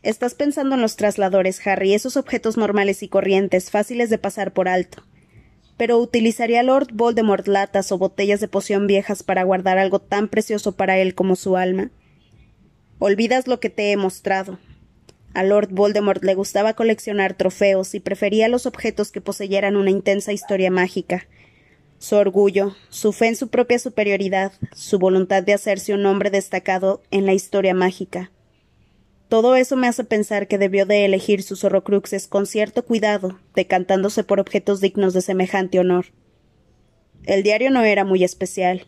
Estás 0.02 0.34
pensando 0.34 0.76
en 0.76 0.80
los 0.80 0.94
trasladores, 0.94 1.66
Harry, 1.66 1.92
esos 1.92 2.16
objetos 2.16 2.56
normales 2.56 3.02
y 3.02 3.08
corrientes, 3.08 3.72
fáciles 3.72 4.10
de 4.10 4.18
pasar 4.18 4.52
por 4.52 4.68
alto. 4.68 5.02
Pero 5.76 5.98
¿utilizaría 5.98 6.62
Lord 6.62 6.88
Voldemort 6.92 7.48
latas 7.48 7.90
o 7.90 7.98
botellas 7.98 8.40
de 8.40 8.48
poción 8.48 8.86
viejas 8.86 9.24
para 9.24 9.42
guardar 9.42 9.76
algo 9.78 9.98
tan 9.98 10.28
precioso 10.28 10.72
para 10.76 10.98
él 10.98 11.14
como 11.14 11.34
su 11.34 11.56
alma? 11.56 11.90
Olvidas 13.00 13.48
lo 13.48 13.58
que 13.58 13.70
te 13.70 13.90
he 13.90 13.96
mostrado, 13.96 14.58
a 15.36 15.42
Lord 15.42 15.68
Voldemort 15.70 16.24
le 16.24 16.34
gustaba 16.34 16.72
coleccionar 16.72 17.34
trofeos 17.34 17.94
y 17.94 18.00
prefería 18.00 18.48
los 18.48 18.64
objetos 18.64 19.12
que 19.12 19.20
poseyeran 19.20 19.76
una 19.76 19.90
intensa 19.90 20.32
historia 20.32 20.70
mágica. 20.70 21.26
Su 21.98 22.16
orgullo, 22.16 22.76
su 22.90 23.12
fe 23.12 23.28
en 23.28 23.36
su 23.36 23.48
propia 23.48 23.78
superioridad, 23.78 24.52
su 24.74 24.98
voluntad 24.98 25.42
de 25.42 25.54
hacerse 25.54 25.94
un 25.94 26.04
hombre 26.06 26.30
destacado 26.30 27.02
en 27.10 27.26
la 27.26 27.32
historia 27.32 27.74
mágica. 27.74 28.30
Todo 29.28 29.56
eso 29.56 29.76
me 29.76 29.88
hace 29.88 30.04
pensar 30.04 30.46
que 30.46 30.58
debió 30.58 30.86
de 30.86 31.04
elegir 31.04 31.42
sus 31.42 31.64
horrocruxes 31.64 32.28
con 32.28 32.46
cierto 32.46 32.84
cuidado, 32.84 33.40
decantándose 33.54 34.22
por 34.22 34.38
objetos 34.38 34.80
dignos 34.80 35.14
de 35.14 35.22
semejante 35.22 35.80
honor. 35.80 36.06
El 37.24 37.42
diario 37.42 37.70
no 37.70 37.82
era 37.82 38.04
muy 38.04 38.22
especial. 38.22 38.86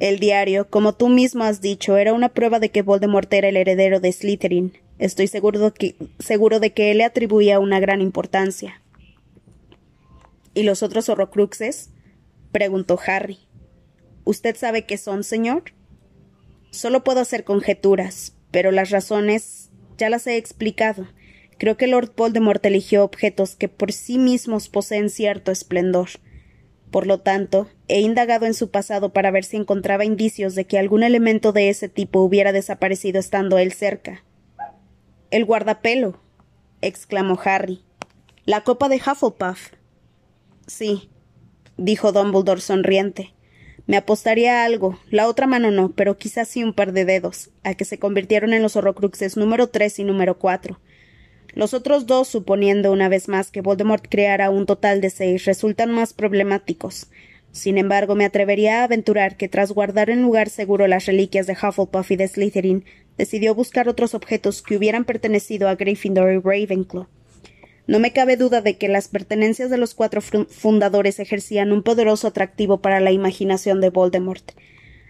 El 0.00 0.18
diario, 0.18 0.68
como 0.68 0.94
tú 0.94 1.08
mismo 1.08 1.44
has 1.44 1.60
dicho, 1.60 1.96
era 1.96 2.12
una 2.12 2.30
prueba 2.30 2.58
de 2.58 2.70
que 2.70 2.82
Voldemort 2.82 3.32
era 3.32 3.48
el 3.48 3.56
heredero 3.56 4.00
de 4.00 4.12
Slytherin, 4.12 4.72
Estoy 4.98 5.26
seguro 5.26 5.60
de, 5.60 5.72
que, 5.72 5.96
seguro 6.18 6.58
de 6.58 6.72
que 6.72 6.90
él 6.90 6.98
le 6.98 7.04
atribuía 7.04 7.60
una 7.60 7.80
gran 7.80 8.00
importancia. 8.00 8.80
¿Y 10.54 10.62
los 10.62 10.82
otros 10.82 11.08
horrocruxes? 11.10 11.90
Preguntó 12.52 12.98
Harry. 13.06 13.38
¿Usted 14.24 14.56
sabe 14.56 14.86
qué 14.86 14.98
son, 14.98 15.24
señor? 15.24 15.72
Solo 16.70 17.04
puedo 17.04 17.20
hacer 17.20 17.44
conjeturas, 17.44 18.36
pero 18.50 18.72
las 18.72 18.90
razones 18.90 19.70
ya 19.96 20.10
las 20.10 20.26
he 20.26 20.36
explicado. 20.36 21.08
Creo 21.58 21.76
que 21.76 21.86
Lord 21.86 22.12
Voldemort 22.16 22.64
eligió 22.66 23.04
objetos 23.04 23.54
que 23.54 23.68
por 23.68 23.92
sí 23.92 24.18
mismos 24.18 24.68
poseen 24.68 25.08
cierto 25.08 25.50
esplendor. 25.50 26.08
Por 26.90 27.06
lo 27.06 27.20
tanto, 27.20 27.68
he 27.88 28.00
indagado 28.00 28.46
en 28.46 28.54
su 28.54 28.70
pasado 28.70 29.12
para 29.12 29.30
ver 29.30 29.44
si 29.44 29.56
encontraba 29.56 30.04
indicios 30.04 30.54
de 30.54 30.66
que 30.66 30.78
algún 30.78 31.02
elemento 31.02 31.52
de 31.52 31.68
ese 31.68 31.88
tipo 31.88 32.20
hubiera 32.20 32.52
desaparecido 32.52 33.18
estando 33.18 33.58
él 33.58 33.72
cerca. 33.72 34.24
El 35.30 35.44
guardapelo, 35.44 36.20
exclamó 36.82 37.38
Harry. 37.44 37.82
La 38.44 38.62
copa 38.62 38.88
de 38.88 38.96
Hufflepuff. 38.96 39.72
Sí, 40.66 41.10
dijo 41.76 42.12
Dumbledore 42.12 42.60
sonriente. 42.60 43.32
Me 43.86 43.96
apostaría 43.96 44.62
a 44.62 44.64
algo, 44.64 44.98
la 45.10 45.28
otra 45.28 45.46
mano 45.46 45.70
no, 45.70 45.92
pero 45.92 46.18
quizás 46.18 46.48
sí 46.48 46.64
un 46.64 46.72
par 46.72 46.92
de 46.92 47.04
dedos, 47.04 47.50
a 47.62 47.74
que 47.74 47.84
se 47.84 47.98
convirtieron 47.98 48.52
en 48.52 48.62
los 48.62 48.74
horrocruxes 48.74 49.36
número 49.36 49.68
tres 49.68 49.98
y 49.98 50.04
número 50.04 50.38
cuatro. 50.38 50.80
Los 51.54 51.72
otros 51.72 52.06
dos, 52.06 52.28
suponiendo 52.28 52.92
una 52.92 53.08
vez 53.08 53.28
más 53.28 53.50
que 53.50 53.60
Voldemort 53.60 54.04
creara 54.08 54.50
un 54.50 54.66
total 54.66 55.00
de 55.00 55.10
seis, 55.10 55.44
resultan 55.44 55.92
más 55.92 56.12
problemáticos. 56.12 57.08
Sin 57.52 57.78
embargo, 57.78 58.14
me 58.14 58.26
atrevería 58.26 58.80
a 58.80 58.84
aventurar 58.84 59.36
que 59.36 59.48
tras 59.48 59.72
guardar 59.72 60.10
en 60.10 60.20
lugar 60.20 60.50
seguro 60.50 60.86
las 60.86 61.06
reliquias 61.06 61.46
de 61.46 61.54
Hufflepuff 61.54 62.10
y 62.10 62.16
de 62.16 62.28
Slytherin, 62.28 62.84
decidió 63.16 63.54
buscar 63.54 63.88
otros 63.88 64.14
objetos 64.14 64.60
que 64.60 64.76
hubieran 64.76 65.04
pertenecido 65.04 65.68
a 65.68 65.76
Gryffindor 65.76 66.32
y 66.32 66.38
Ravenclaw. 66.38 67.06
No 67.86 68.00
me 68.00 68.12
cabe 68.12 68.36
duda 68.36 68.62
de 68.62 68.76
que 68.76 68.88
las 68.88 69.08
pertenencias 69.08 69.70
de 69.70 69.78
los 69.78 69.94
cuatro 69.94 70.20
fundadores 70.20 71.20
ejercían 71.20 71.70
un 71.72 71.82
poderoso 71.82 72.28
atractivo 72.28 72.80
para 72.80 73.00
la 73.00 73.12
imaginación 73.12 73.80
de 73.80 73.90
Voldemort. 73.90 74.52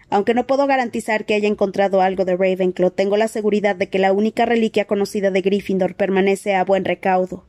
Aunque 0.09 0.33
no 0.33 0.47
puedo 0.47 0.67
garantizar 0.67 1.25
que 1.25 1.33
haya 1.33 1.47
encontrado 1.47 2.01
algo 2.01 2.23
de 2.23 2.37
Ravenclaw, 2.37 2.91
tengo 2.91 3.17
la 3.17 3.27
seguridad 3.27 3.75
de 3.75 3.89
que 3.89 3.99
la 3.99 4.13
única 4.13 4.45
reliquia 4.45 4.85
conocida 4.85 5.31
de 5.31 5.41
Gryffindor 5.41 5.95
permanece 5.95 6.55
a 6.55 6.63
buen 6.63 6.85
recaudo. 6.85 7.45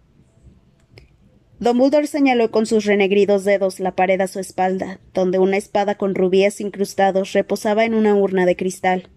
Dumbledore 1.60 2.06
señaló 2.06 2.50
con 2.50 2.66
sus 2.66 2.84
renegridos 2.84 3.44
dedos 3.44 3.80
la 3.80 3.96
pared 3.96 4.20
a 4.20 4.28
su 4.28 4.38
espalda, 4.38 5.00
donde 5.12 5.38
una 5.38 5.56
espada 5.56 5.96
con 5.96 6.14
rubíes 6.14 6.60
incrustados 6.60 7.32
reposaba 7.32 7.84
en 7.84 7.94
una 7.94 8.14
urna 8.14 8.46
de 8.46 8.56
cristal. 8.56 9.10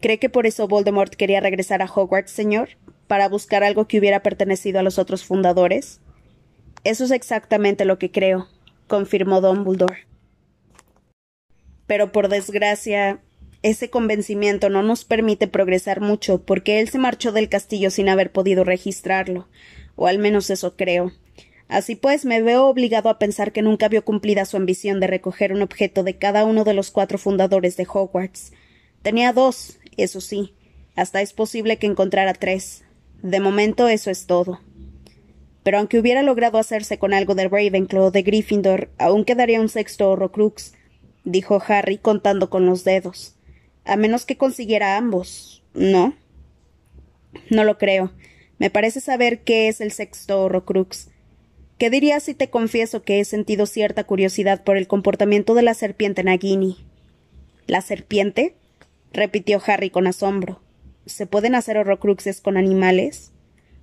¿Cree 0.00 0.18
que 0.18 0.30
por 0.30 0.46
eso 0.46 0.68
Voldemort 0.68 1.14
quería 1.14 1.40
regresar 1.40 1.82
a 1.82 1.86
Hogwarts, 1.92 2.30
señor? 2.30 2.70
¿Para 3.06 3.28
buscar 3.28 3.62
algo 3.62 3.86
que 3.86 3.98
hubiera 3.98 4.22
pertenecido 4.22 4.80
a 4.80 4.82
los 4.82 4.98
otros 4.98 5.24
fundadores? 5.24 6.00
Eso 6.84 7.04
es 7.04 7.10
exactamente 7.10 7.84
lo 7.84 7.98
que 7.98 8.10
creo, 8.10 8.48
confirmó 8.86 9.40
Dumbledore. 9.40 10.06
Pero 11.86 12.12
por 12.12 12.28
desgracia, 12.28 13.20
ese 13.62 13.90
convencimiento 13.90 14.70
no 14.70 14.82
nos 14.82 15.04
permite 15.04 15.48
progresar 15.48 16.00
mucho, 16.00 16.42
porque 16.44 16.80
él 16.80 16.88
se 16.88 16.98
marchó 16.98 17.32
del 17.32 17.48
castillo 17.48 17.90
sin 17.90 18.08
haber 18.08 18.32
podido 18.32 18.64
registrarlo, 18.64 19.48
o 19.94 20.06
al 20.06 20.18
menos 20.18 20.50
eso 20.50 20.76
creo. 20.76 21.12
Así 21.68 21.96
pues, 21.96 22.24
me 22.24 22.42
veo 22.42 22.66
obligado 22.66 23.08
a 23.08 23.18
pensar 23.18 23.52
que 23.52 23.62
nunca 23.62 23.88
vio 23.88 24.04
cumplida 24.04 24.44
su 24.44 24.56
ambición 24.56 25.00
de 25.00 25.08
recoger 25.08 25.52
un 25.52 25.62
objeto 25.62 26.04
de 26.04 26.16
cada 26.16 26.44
uno 26.44 26.62
de 26.62 26.74
los 26.74 26.90
cuatro 26.92 27.18
fundadores 27.18 27.76
de 27.76 27.86
Hogwarts. 27.92 28.52
Tenía 29.02 29.32
dos, 29.32 29.78
eso 29.96 30.20
sí, 30.20 30.54
hasta 30.94 31.20
es 31.20 31.32
posible 31.32 31.78
que 31.78 31.86
encontrara 31.86 32.34
tres. 32.34 32.84
De 33.26 33.40
momento 33.40 33.88
eso 33.88 34.08
es 34.08 34.26
todo. 34.26 34.60
Pero 35.64 35.78
aunque 35.78 35.98
hubiera 35.98 36.22
logrado 36.22 36.58
hacerse 36.58 36.96
con 37.00 37.12
algo 37.12 37.34
de 37.34 37.48
Ravenclaw 37.48 38.04
o 38.04 38.10
de 38.12 38.22
Gryffindor, 38.22 38.88
aún 38.98 39.24
quedaría 39.24 39.60
un 39.60 39.68
sexto 39.68 40.08
Horrocrux, 40.08 40.74
dijo 41.24 41.60
Harry 41.66 41.98
contando 41.98 42.50
con 42.50 42.66
los 42.66 42.84
dedos. 42.84 43.34
A 43.84 43.96
menos 43.96 44.26
que 44.26 44.36
consiguiera 44.36 44.96
ambos, 44.96 45.64
¿no? 45.74 46.14
No 47.50 47.64
lo 47.64 47.78
creo. 47.78 48.12
Me 48.58 48.70
parece 48.70 49.00
saber 49.00 49.40
qué 49.40 49.66
es 49.66 49.80
el 49.80 49.90
sexto 49.90 50.44
Horrocrux. 50.44 51.08
¿Qué 51.78 51.90
dirías 51.90 52.22
si 52.22 52.34
te 52.34 52.48
confieso 52.48 53.02
que 53.02 53.18
he 53.18 53.24
sentido 53.24 53.66
cierta 53.66 54.04
curiosidad 54.04 54.62
por 54.62 54.76
el 54.76 54.86
comportamiento 54.86 55.54
de 55.54 55.62
la 55.62 55.74
serpiente 55.74 56.22
Nagini? 56.22 56.76
¿La 57.66 57.80
serpiente? 57.80 58.54
repitió 59.12 59.60
Harry 59.66 59.90
con 59.90 60.06
asombro. 60.06 60.60
¿Se 61.06 61.26
pueden 61.26 61.54
hacer 61.54 61.78
horrocruxes 61.78 62.40
con 62.40 62.56
animales? 62.56 63.32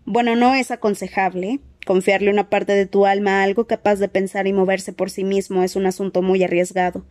Bueno, 0.05 0.36
no 0.36 0.53
es 0.53 0.71
aconsejable. 0.71 1.59
Confiarle 1.86 2.29
una 2.29 2.49
parte 2.49 2.73
de 2.73 2.86
tu 2.86 3.05
alma 3.05 3.39
a 3.39 3.43
algo 3.43 3.65
capaz 3.65 3.95
de 3.95 4.07
pensar 4.07 4.45
y 4.47 4.53
moverse 4.53 4.93
por 4.93 5.09
sí 5.09 5.23
mismo 5.23 5.63
es 5.63 5.75
un 5.75 5.86
asunto 5.86 6.21
muy 6.21 6.43
arriesgado. 6.43 7.05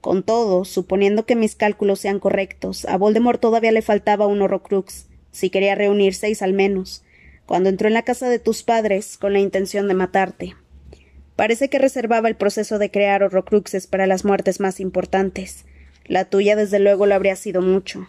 Con 0.00 0.22
todo, 0.22 0.64
suponiendo 0.64 1.26
que 1.26 1.36
mis 1.36 1.56
cálculos 1.56 2.00
sean 2.00 2.20
correctos, 2.20 2.84
a 2.84 2.96
Voldemort 2.96 3.40
todavía 3.40 3.72
le 3.72 3.82
faltaba 3.82 4.26
un 4.26 4.40
horrocrux, 4.42 5.08
si 5.32 5.50
quería 5.50 5.74
reunir 5.74 6.14
seis 6.14 6.42
al 6.42 6.52
menos 6.52 7.02
cuando 7.46 7.68
entró 7.68 7.88
en 7.88 7.94
la 7.94 8.02
casa 8.02 8.28
de 8.28 8.40
tus 8.40 8.62
padres 8.64 9.16
con 9.16 9.32
la 9.32 9.38
intención 9.38 9.88
de 9.88 9.94
matarte. 9.94 10.56
Parece 11.36 11.70
que 11.70 11.78
reservaba 11.78 12.28
el 12.28 12.36
proceso 12.36 12.78
de 12.78 12.90
crear 12.90 13.22
horrocruxes 13.22 13.86
para 13.86 14.06
las 14.06 14.24
muertes 14.24 14.58
más 14.58 14.80
importantes. 14.80 15.64
La 16.06 16.24
tuya, 16.24 16.56
desde 16.56 16.80
luego, 16.80 17.06
lo 17.06 17.14
habría 17.14 17.36
sido 17.36 17.62
mucho. 17.62 18.08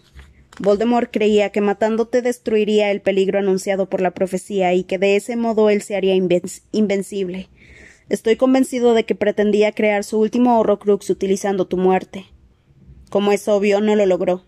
Voldemort 0.60 1.12
creía 1.12 1.52
que 1.52 1.62
matándote 1.62 2.22
destruiría 2.22 2.90
el 2.90 3.02
peligro 3.02 3.40
anunciado 3.40 3.90
por 3.90 4.02
la 4.02 4.12
profecía 4.12 4.74
y 4.74 4.84
que 4.84 4.98
de 4.98 5.16
ese 5.16 5.36
modo 5.36 5.70
él 5.70 5.82
se 5.82 5.96
haría 5.96 6.16
invencible. 6.16 7.50
Estoy 8.10 8.38
convencido 8.38 8.94
de 8.94 9.04
que 9.04 9.16
pretendía 9.16 9.72
crear 9.72 10.04
su 10.04 10.20
último 10.20 10.60
horrocrux 10.60 11.10
utilizando 11.10 11.68
tu 11.68 11.78
muerte. 11.78 12.26
Como 13.10 13.32
es 13.32 13.48
obvio, 13.48 13.82
no 13.82 13.96
lo 13.96 14.06
logró. 14.06 14.46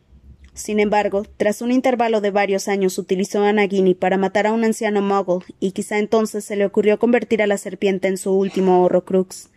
Sin 0.54 0.80
embargo, 0.80 1.26
tras 1.38 1.62
un 1.62 1.72
intervalo 1.72 2.22
de 2.22 2.32
varios 2.32 2.68
años 2.68 2.98
utilizó 2.98 3.44
a 3.44 3.54
Nagini 3.54 3.94
para 3.94 4.18
matar 4.18 4.48
a 4.48 4.52
un 4.52 4.64
anciano 4.64 5.02
muggle 5.02 5.46
y 5.60 5.72
quizá 5.72 6.00
entonces 6.00 6.44
se 6.44 6.56
le 6.56 6.66
ocurrió 6.66 7.00
convertir 7.00 7.42
a 7.42 7.48
la 7.48 7.58
serpiente 7.58 8.08
en 8.08 8.18
su 8.18 8.34
último 8.34 8.84
horrocrux. 8.84 9.50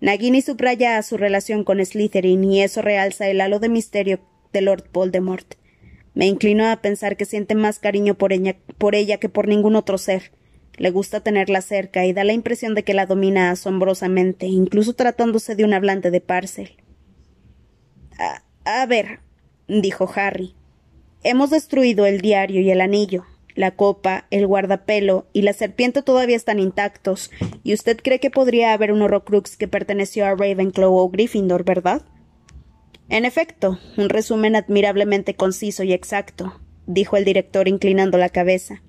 Nagini 0.00 0.42
subraya 0.42 0.98
a 0.98 1.02
su 1.02 1.16
relación 1.16 1.64
con 1.64 1.84
Slytherin 1.84 2.44
y 2.44 2.62
eso 2.62 2.82
realza 2.82 3.28
el 3.28 3.40
halo 3.40 3.58
de 3.58 3.70
misterio 3.70 4.20
de 4.54 4.62
Lord 4.62 4.84
Voldemort. 4.90 5.56
Me 6.14 6.26
inclino 6.26 6.66
a 6.70 6.76
pensar 6.76 7.18
que 7.18 7.26
siente 7.26 7.54
más 7.54 7.78
cariño 7.78 8.14
por 8.14 8.32
ella, 8.32 9.18
que 9.18 9.28
por 9.28 9.48
ningún 9.48 9.76
otro 9.76 9.98
ser. 9.98 10.32
Le 10.76 10.90
gusta 10.90 11.20
tenerla 11.20 11.60
cerca 11.60 12.06
y 12.06 12.12
da 12.12 12.24
la 12.24 12.32
impresión 12.32 12.74
de 12.74 12.84
que 12.84 12.94
la 12.94 13.04
domina 13.04 13.50
asombrosamente, 13.50 14.46
incluso 14.46 14.94
tratándose 14.94 15.56
de 15.56 15.64
un 15.64 15.74
hablante 15.74 16.10
de 16.10 16.20
Parcel. 16.20 16.76
A, 18.18 18.42
a 18.64 18.86
ver, 18.86 19.20
dijo 19.68 20.08
Harry. 20.14 20.54
Hemos 21.24 21.50
destruido 21.50 22.06
el 22.06 22.20
diario 22.20 22.60
y 22.60 22.70
el 22.70 22.80
anillo. 22.80 23.24
La 23.56 23.72
copa, 23.72 24.26
el 24.30 24.46
guardapelo 24.46 25.26
y 25.32 25.42
la 25.42 25.52
serpiente 25.52 26.02
todavía 26.02 26.36
están 26.36 26.58
intactos, 26.58 27.30
y 27.62 27.72
usted 27.72 27.98
cree 28.02 28.18
que 28.18 28.30
podría 28.30 28.72
haber 28.72 28.90
un 28.90 29.02
Horrocrux 29.02 29.56
que 29.56 29.68
perteneció 29.68 30.26
a 30.26 30.34
Ravenclaw 30.34 30.92
o 30.92 31.08
Gryffindor, 31.08 31.64
¿verdad? 31.64 32.02
En 33.08 33.24
efecto, 33.24 33.78
un 33.96 34.08
resumen 34.08 34.56
admirablemente 34.56 35.34
conciso 35.34 35.82
y 35.82 35.92
exacto, 35.92 36.60
dijo 36.86 37.16
el 37.16 37.24
director 37.24 37.68
inclinando 37.68 38.18
la 38.18 38.30
cabeza. 38.30 38.82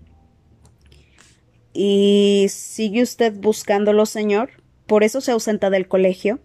¿Y 1.73 2.47
sigue 2.49 3.01
usted 3.01 3.33
buscándolo, 3.33 4.05
señor? 4.05 4.51
¿Por 4.87 5.03
eso 5.03 5.19
se 5.19 5.31
ausenta 5.31 5.69
del 5.69 5.87
colegio? 5.87 6.39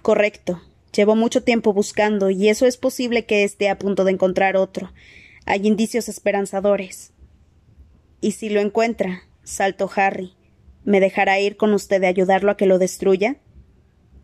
Correcto. 0.00 0.62
Llevo 0.96 1.16
mucho 1.16 1.42
tiempo 1.42 1.74
buscando, 1.74 2.30
y 2.30 2.48
eso 2.48 2.64
es 2.64 2.78
posible 2.78 3.26
que 3.26 3.44
esté 3.44 3.68
a 3.68 3.78
punto 3.78 4.04
de 4.04 4.12
encontrar 4.12 4.56
otro. 4.56 4.90
Hay 5.44 5.66
indicios 5.66 6.08
esperanzadores. 6.08 7.12
¿Y 8.22 8.32
si 8.32 8.48
lo 8.48 8.60
encuentra? 8.60 9.22
saltó 9.44 9.90
Harry. 9.94 10.32
¿Me 10.84 11.00
dejará 11.00 11.38
ir 11.40 11.56
con 11.58 11.74
usted 11.74 12.00
de 12.00 12.06
ayudarlo 12.06 12.50
a 12.50 12.56
que 12.56 12.66
lo 12.66 12.78
destruya? 12.78 13.36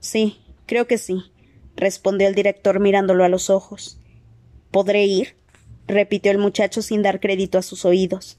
Sí, 0.01 0.39
creo 0.67 0.87
que 0.87 0.97
sí, 0.97 1.33
respondió 1.77 2.29
el 2.29 2.35
director 2.35 2.81
mirándolo 2.81 3.25
a 3.25 3.29
los 3.29 3.51
ojos. 3.51 3.99
¿Podré 4.71 5.05
ir? 5.05 5.37
repitió 5.87 6.33
el 6.33 6.39
muchacho 6.39 6.83
sin 6.83 7.03
dar 7.03 7.21
crédito 7.21 7.59
a 7.59 7.63
sus 7.63 7.85
oídos. 7.85 8.39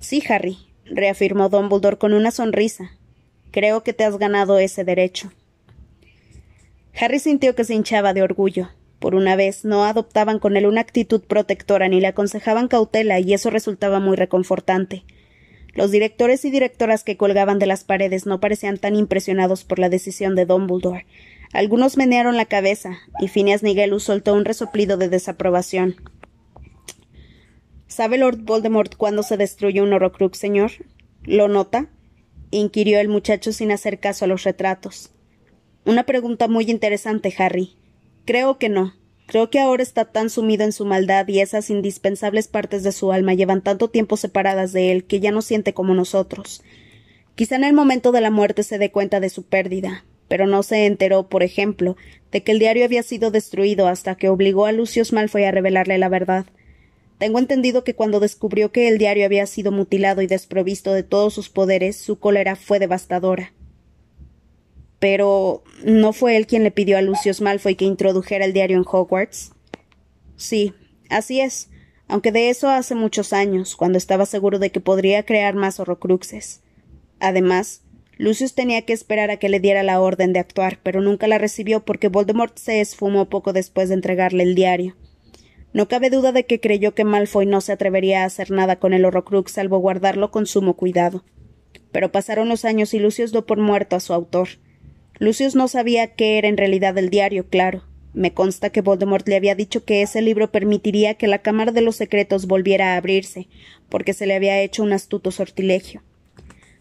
Sí, 0.00 0.22
Harry, 0.28 0.58
reafirmó 0.84 1.48
Dumbledore 1.48 1.98
con 1.98 2.12
una 2.12 2.30
sonrisa. 2.30 2.92
Creo 3.50 3.82
que 3.82 3.92
te 3.92 4.04
has 4.04 4.18
ganado 4.18 4.58
ese 4.58 4.84
derecho. 4.84 5.32
Harry 7.00 7.18
sintió 7.18 7.54
que 7.54 7.64
se 7.64 7.74
hinchaba 7.74 8.12
de 8.12 8.22
orgullo. 8.22 8.70
Por 8.98 9.14
una 9.14 9.36
vez 9.36 9.64
no 9.64 9.84
adoptaban 9.84 10.38
con 10.38 10.56
él 10.56 10.66
una 10.66 10.80
actitud 10.80 11.22
protectora 11.22 11.88
ni 11.88 12.00
le 12.00 12.08
aconsejaban 12.08 12.68
cautela 12.68 13.20
y 13.20 13.32
eso 13.32 13.50
resultaba 13.50 14.00
muy 14.00 14.16
reconfortante. 14.16 15.04
Los 15.74 15.92
directores 15.92 16.44
y 16.44 16.50
directoras 16.50 17.04
que 17.04 17.16
colgaban 17.16 17.60
de 17.60 17.66
las 17.66 17.84
paredes 17.84 18.26
no 18.26 18.40
parecían 18.40 18.78
tan 18.78 18.96
impresionados 18.96 19.62
por 19.64 19.78
la 19.78 19.88
decisión 19.88 20.34
de 20.34 20.44
Dumbledore. 20.44 21.06
Algunos 21.52 21.96
menearon 21.96 22.36
la 22.36 22.44
cabeza, 22.44 22.98
y 23.20 23.28
Phineas 23.28 23.62
Nigelus 23.62 24.04
soltó 24.04 24.34
un 24.34 24.44
resoplido 24.44 24.96
de 24.96 25.08
desaprobación. 25.08 25.96
¿Sabe 27.86 28.18
Lord 28.18 28.42
Voldemort 28.42 28.94
cuándo 28.96 29.22
se 29.22 29.36
destruye 29.36 29.80
un 29.80 29.92
Horrocrux, 29.92 30.38
señor? 30.38 30.72
¿Lo 31.24 31.48
nota? 31.48 31.88
inquirió 32.50 33.00
el 33.00 33.08
muchacho 33.08 33.52
sin 33.52 33.72
hacer 33.72 33.98
caso 33.98 34.24
a 34.24 34.28
los 34.28 34.44
retratos. 34.44 35.10
Una 35.84 36.04
pregunta 36.04 36.48
muy 36.48 36.70
interesante, 36.70 37.34
Harry. 37.38 37.76
Creo 38.24 38.58
que 38.58 38.68
no. 38.68 38.94
Creo 39.26 39.50
que 39.50 39.58
ahora 39.58 39.82
está 39.82 40.06
tan 40.06 40.30
sumido 40.30 40.64
en 40.64 40.72
su 40.72 40.84
maldad 40.86 41.28
y 41.28 41.40
esas 41.40 41.70
indispensables 41.70 42.48
partes 42.48 42.82
de 42.82 42.92
su 42.92 43.12
alma 43.12 43.34
llevan 43.34 43.62
tanto 43.62 43.88
tiempo 43.88 44.16
separadas 44.16 44.72
de 44.72 44.92
él 44.92 45.04
que 45.04 45.20
ya 45.20 45.30
no 45.30 45.42
siente 45.42 45.74
como 45.74 45.94
nosotros. 45.94 46.62
Quizá 47.34 47.56
en 47.56 47.64
el 47.64 47.74
momento 47.74 48.12
de 48.12 48.20
la 48.20 48.30
muerte 48.30 48.62
se 48.62 48.78
dé 48.78 48.90
cuenta 48.90 49.20
de 49.20 49.28
su 49.28 49.44
pérdida, 49.44 50.04
pero 50.28 50.46
no 50.46 50.62
se 50.62 50.86
enteró, 50.86 51.28
por 51.28 51.42
ejemplo, 51.42 51.96
de 52.30 52.42
que 52.42 52.52
el 52.52 52.58
diario 52.58 52.84
había 52.84 53.02
sido 53.02 53.30
destruido 53.30 53.88
hasta 53.88 54.14
que 54.14 54.28
obligó 54.28 54.66
a 54.66 54.72
Lucius 54.72 55.12
Malfoy 55.12 55.44
a 55.44 55.50
revelarle 55.50 55.98
la 55.98 56.08
verdad. 56.08 56.46
Tengo 57.18 57.38
entendido 57.38 57.82
que 57.82 57.94
cuando 57.94 58.20
descubrió 58.20 58.70
que 58.70 58.86
el 58.88 58.98
diario 58.98 59.24
había 59.24 59.46
sido 59.46 59.72
mutilado 59.72 60.22
y 60.22 60.26
desprovisto 60.26 60.92
de 60.92 61.02
todos 61.02 61.34
sus 61.34 61.48
poderes, 61.48 61.96
su 61.96 62.18
cólera 62.18 62.54
fue 62.54 62.78
devastadora. 62.78 63.52
Pero 65.00 65.64
¿no 65.84 66.12
fue 66.12 66.36
él 66.36 66.46
quien 66.46 66.62
le 66.62 66.70
pidió 66.70 66.98
a 66.98 67.02
Lucius 67.02 67.40
Malfoy 67.40 67.74
que 67.74 67.84
introdujera 67.84 68.44
el 68.44 68.52
diario 68.52 68.76
en 68.76 68.84
Hogwarts? 68.86 69.52
Sí, 70.36 70.74
así 71.08 71.40
es, 71.40 71.70
aunque 72.06 72.32
de 72.32 72.50
eso 72.50 72.68
hace 72.68 72.94
muchos 72.94 73.32
años, 73.32 73.74
cuando 73.74 73.98
estaba 73.98 74.26
seguro 74.26 74.58
de 74.58 74.70
que 74.70 74.80
podría 74.80 75.24
crear 75.24 75.54
más 75.54 75.80
horrocruxes. 75.80 76.62
Además, 77.20 77.82
Lucius 78.18 78.54
tenía 78.54 78.82
que 78.82 78.92
esperar 78.92 79.30
a 79.30 79.36
que 79.36 79.48
le 79.48 79.60
diera 79.60 79.84
la 79.84 80.00
orden 80.00 80.32
de 80.32 80.40
actuar, 80.40 80.80
pero 80.82 81.00
nunca 81.00 81.28
la 81.28 81.38
recibió 81.38 81.84
porque 81.84 82.08
Voldemort 82.08 82.58
se 82.58 82.80
esfumó 82.80 83.28
poco 83.28 83.52
después 83.52 83.88
de 83.88 83.94
entregarle 83.94 84.42
el 84.42 84.56
diario. 84.56 84.96
No 85.72 85.86
cabe 85.86 86.10
duda 86.10 86.32
de 86.32 86.44
que 86.44 86.58
creyó 86.58 86.94
que 86.96 87.04
Malfoy 87.04 87.46
no 87.46 87.60
se 87.60 87.70
atrevería 87.70 88.22
a 88.22 88.26
hacer 88.26 88.50
nada 88.50 88.80
con 88.80 88.92
el 88.92 89.04
horrocrux 89.04 89.52
salvo 89.52 89.78
guardarlo 89.78 90.32
con 90.32 90.46
sumo 90.46 90.74
cuidado. 90.74 91.24
Pero 91.92 92.10
pasaron 92.10 92.48
los 92.48 92.64
años 92.64 92.92
y 92.92 92.98
Lucius 92.98 93.30
dio 93.30 93.46
por 93.46 93.58
muerto 93.58 93.94
a 93.94 94.00
su 94.00 94.12
autor. 94.12 94.48
Lucius 95.20 95.54
no 95.54 95.68
sabía 95.68 96.14
qué 96.14 96.38
era 96.38 96.48
en 96.48 96.56
realidad 96.56 96.98
el 96.98 97.10
diario, 97.10 97.48
claro. 97.48 97.84
Me 98.14 98.34
consta 98.34 98.70
que 98.70 98.80
Voldemort 98.80 99.28
le 99.28 99.36
había 99.36 99.54
dicho 99.54 99.84
que 99.84 100.02
ese 100.02 100.22
libro 100.22 100.50
permitiría 100.50 101.14
que 101.14 101.28
la 101.28 101.38
Cámara 101.38 101.70
de 101.70 101.82
los 101.82 101.94
Secretos 101.94 102.48
volviera 102.48 102.94
a 102.94 102.96
abrirse, 102.96 103.46
porque 103.88 104.12
se 104.12 104.26
le 104.26 104.34
había 104.34 104.60
hecho 104.60 104.82
un 104.82 104.92
astuto 104.92 105.30
sortilegio. 105.30 106.02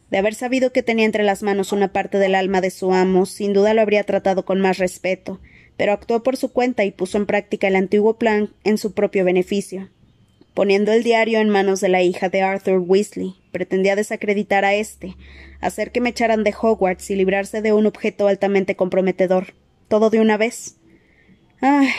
De 0.10 0.18
haber 0.18 0.36
sabido 0.36 0.72
que 0.72 0.84
tenía 0.84 1.06
entre 1.06 1.24
las 1.24 1.44
manos 1.44 1.72
una 1.72 1.92
parte 1.92 2.18
del 2.18 2.36
alma 2.36 2.62
de 2.62 2.70
su 2.70 2.94
amo, 2.94 3.26
sin 3.26 3.54
duda 3.54 3.74
lo 3.74 3.82
habría 3.82 4.04
tratado 4.04 4.46
con 4.46 4.62
más 4.62 4.78
respeto, 4.78 5.40
pero 5.76 5.92
actuó 5.92 6.24
por 6.24 6.38
su 6.38 6.52
cuenta 6.52 6.86
y 6.86 6.92
puso 6.92 7.18
en 7.18 7.26
práctica 7.26 7.68
el 7.68 7.76
antiguo 7.76 8.18
plan 8.18 8.50
en 8.64 8.78
su 8.78 8.94
propio 8.94 9.26
beneficio. 9.26 9.90
Poniendo 10.54 10.92
el 10.92 11.04
diario 11.04 11.40
en 11.40 11.50
manos 11.50 11.82
de 11.82 11.90
la 11.90 12.02
hija 12.02 12.30
de 12.30 12.42
Arthur 12.42 12.80
Weasley, 12.80 13.36
pretendía 13.52 13.96
desacreditar 13.96 14.66
a 14.66 14.74
éste, 14.74 15.16
hacer 15.62 15.92
que 15.92 16.02
me 16.02 16.10
echaran 16.10 16.44
de 16.44 16.54
Hogwarts 16.60 17.12
y 17.12 17.16
librarse 17.16 17.62
de 17.62 17.74
un 17.74 17.86
objeto 17.86 18.28
altamente 18.28 18.76
comprometedor. 18.76 19.54
Todo 19.88 20.10
de 20.10 20.20
una 20.20 20.36
vez. 20.36 20.78
Ay, 21.62 21.90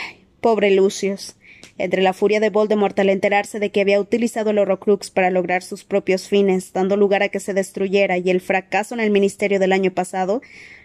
pobre 0.41 0.71
Lucius. 0.71 1.35
Entre 1.79 2.03
la 2.03 2.13
furia 2.13 2.39
de 2.39 2.51
Voldemort 2.51 2.99
al 2.99 3.09
enterarse 3.09 3.59
de 3.59 3.71
que 3.71 3.81
había 3.81 3.99
utilizado 3.99 4.51
el 4.51 4.59
Horrocrux 4.59 5.09
para 5.09 5.31
lograr 5.31 5.63
sus 5.63 5.83
propios 5.83 6.27
fines, 6.27 6.71
dando 6.73 6.95
lugar 6.95 7.23
a 7.23 7.29
que 7.29 7.39
se 7.39 7.55
destruyera, 7.55 8.19
y 8.19 8.29
el 8.29 8.41
fracaso 8.41 8.93
en 8.93 8.99
el 8.99 9.09
ministerio 9.09 9.59
del 9.59 9.71
año 9.71 9.91
pasado, 9.91 10.43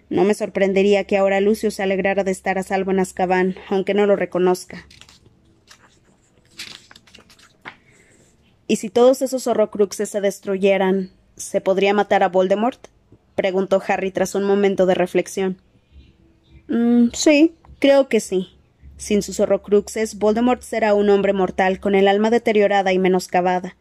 no 0.09 0.25
me 0.25 0.33
sorprendería 0.33 1.05
que 1.05 1.19
ahora 1.19 1.41
Lucius 1.41 1.75
se 1.75 1.83
alegrara 1.83 2.25
de 2.25 2.31
estar 2.31 2.57
a 2.57 2.63
salvo 2.63 2.93
en 2.93 3.01
Azkaban, 3.01 3.57
aunque 3.69 3.93
no 3.93 4.07
lo 4.07 4.17
reconozca. 4.17 4.87
Y 8.67 8.77
si 8.77 8.89
todos 8.89 9.21
esos 9.21 9.47
horrocruxes 9.47 10.09
se 10.09 10.23
destruyeran, 10.23 11.11
¿Se 11.37 11.61
podría 11.61 11.95
matar 11.95 12.23
a 12.23 12.29
Voldemort? 12.29 12.87
preguntó 13.35 13.83
Harry 13.87 14.13
tras 14.13 14.35
un 14.35 14.45
momento 14.45 14.87
de 14.87 14.95
reflexión. 14.95 15.59
Mm, 16.69 17.09
sí, 17.13 17.55
creo 17.81 18.09
que 18.09 18.21
sí. 18.21 18.49
Sin 19.05 19.21
sus 19.21 19.39
horrocruxes, 19.39 20.19
Voldemort 20.19 20.63
será 20.63 20.95
un 20.95 21.11
hombre 21.11 21.35
mortal 21.35 21.79
con 21.79 21.95
el 21.95 22.09
alma 22.09 22.31
deteriorada 22.31 22.91
y 22.95 22.99
menoscabada. 22.99 23.77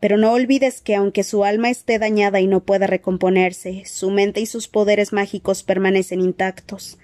Pero 0.00 0.16
no 0.16 0.32
olvides 0.32 0.80
que 0.80 0.94
aunque 0.94 1.22
su 1.22 1.44
alma 1.44 1.68
esté 1.68 1.98
dañada 1.98 2.40
y 2.40 2.46
no 2.46 2.60
pueda 2.60 2.86
recomponerse, 2.86 3.82
su 3.84 4.10
mente 4.10 4.40
y 4.40 4.46
sus 4.46 4.66
poderes 4.68 5.12
mágicos 5.12 5.64
permanecen 5.64 6.22
intactos. 6.22 6.96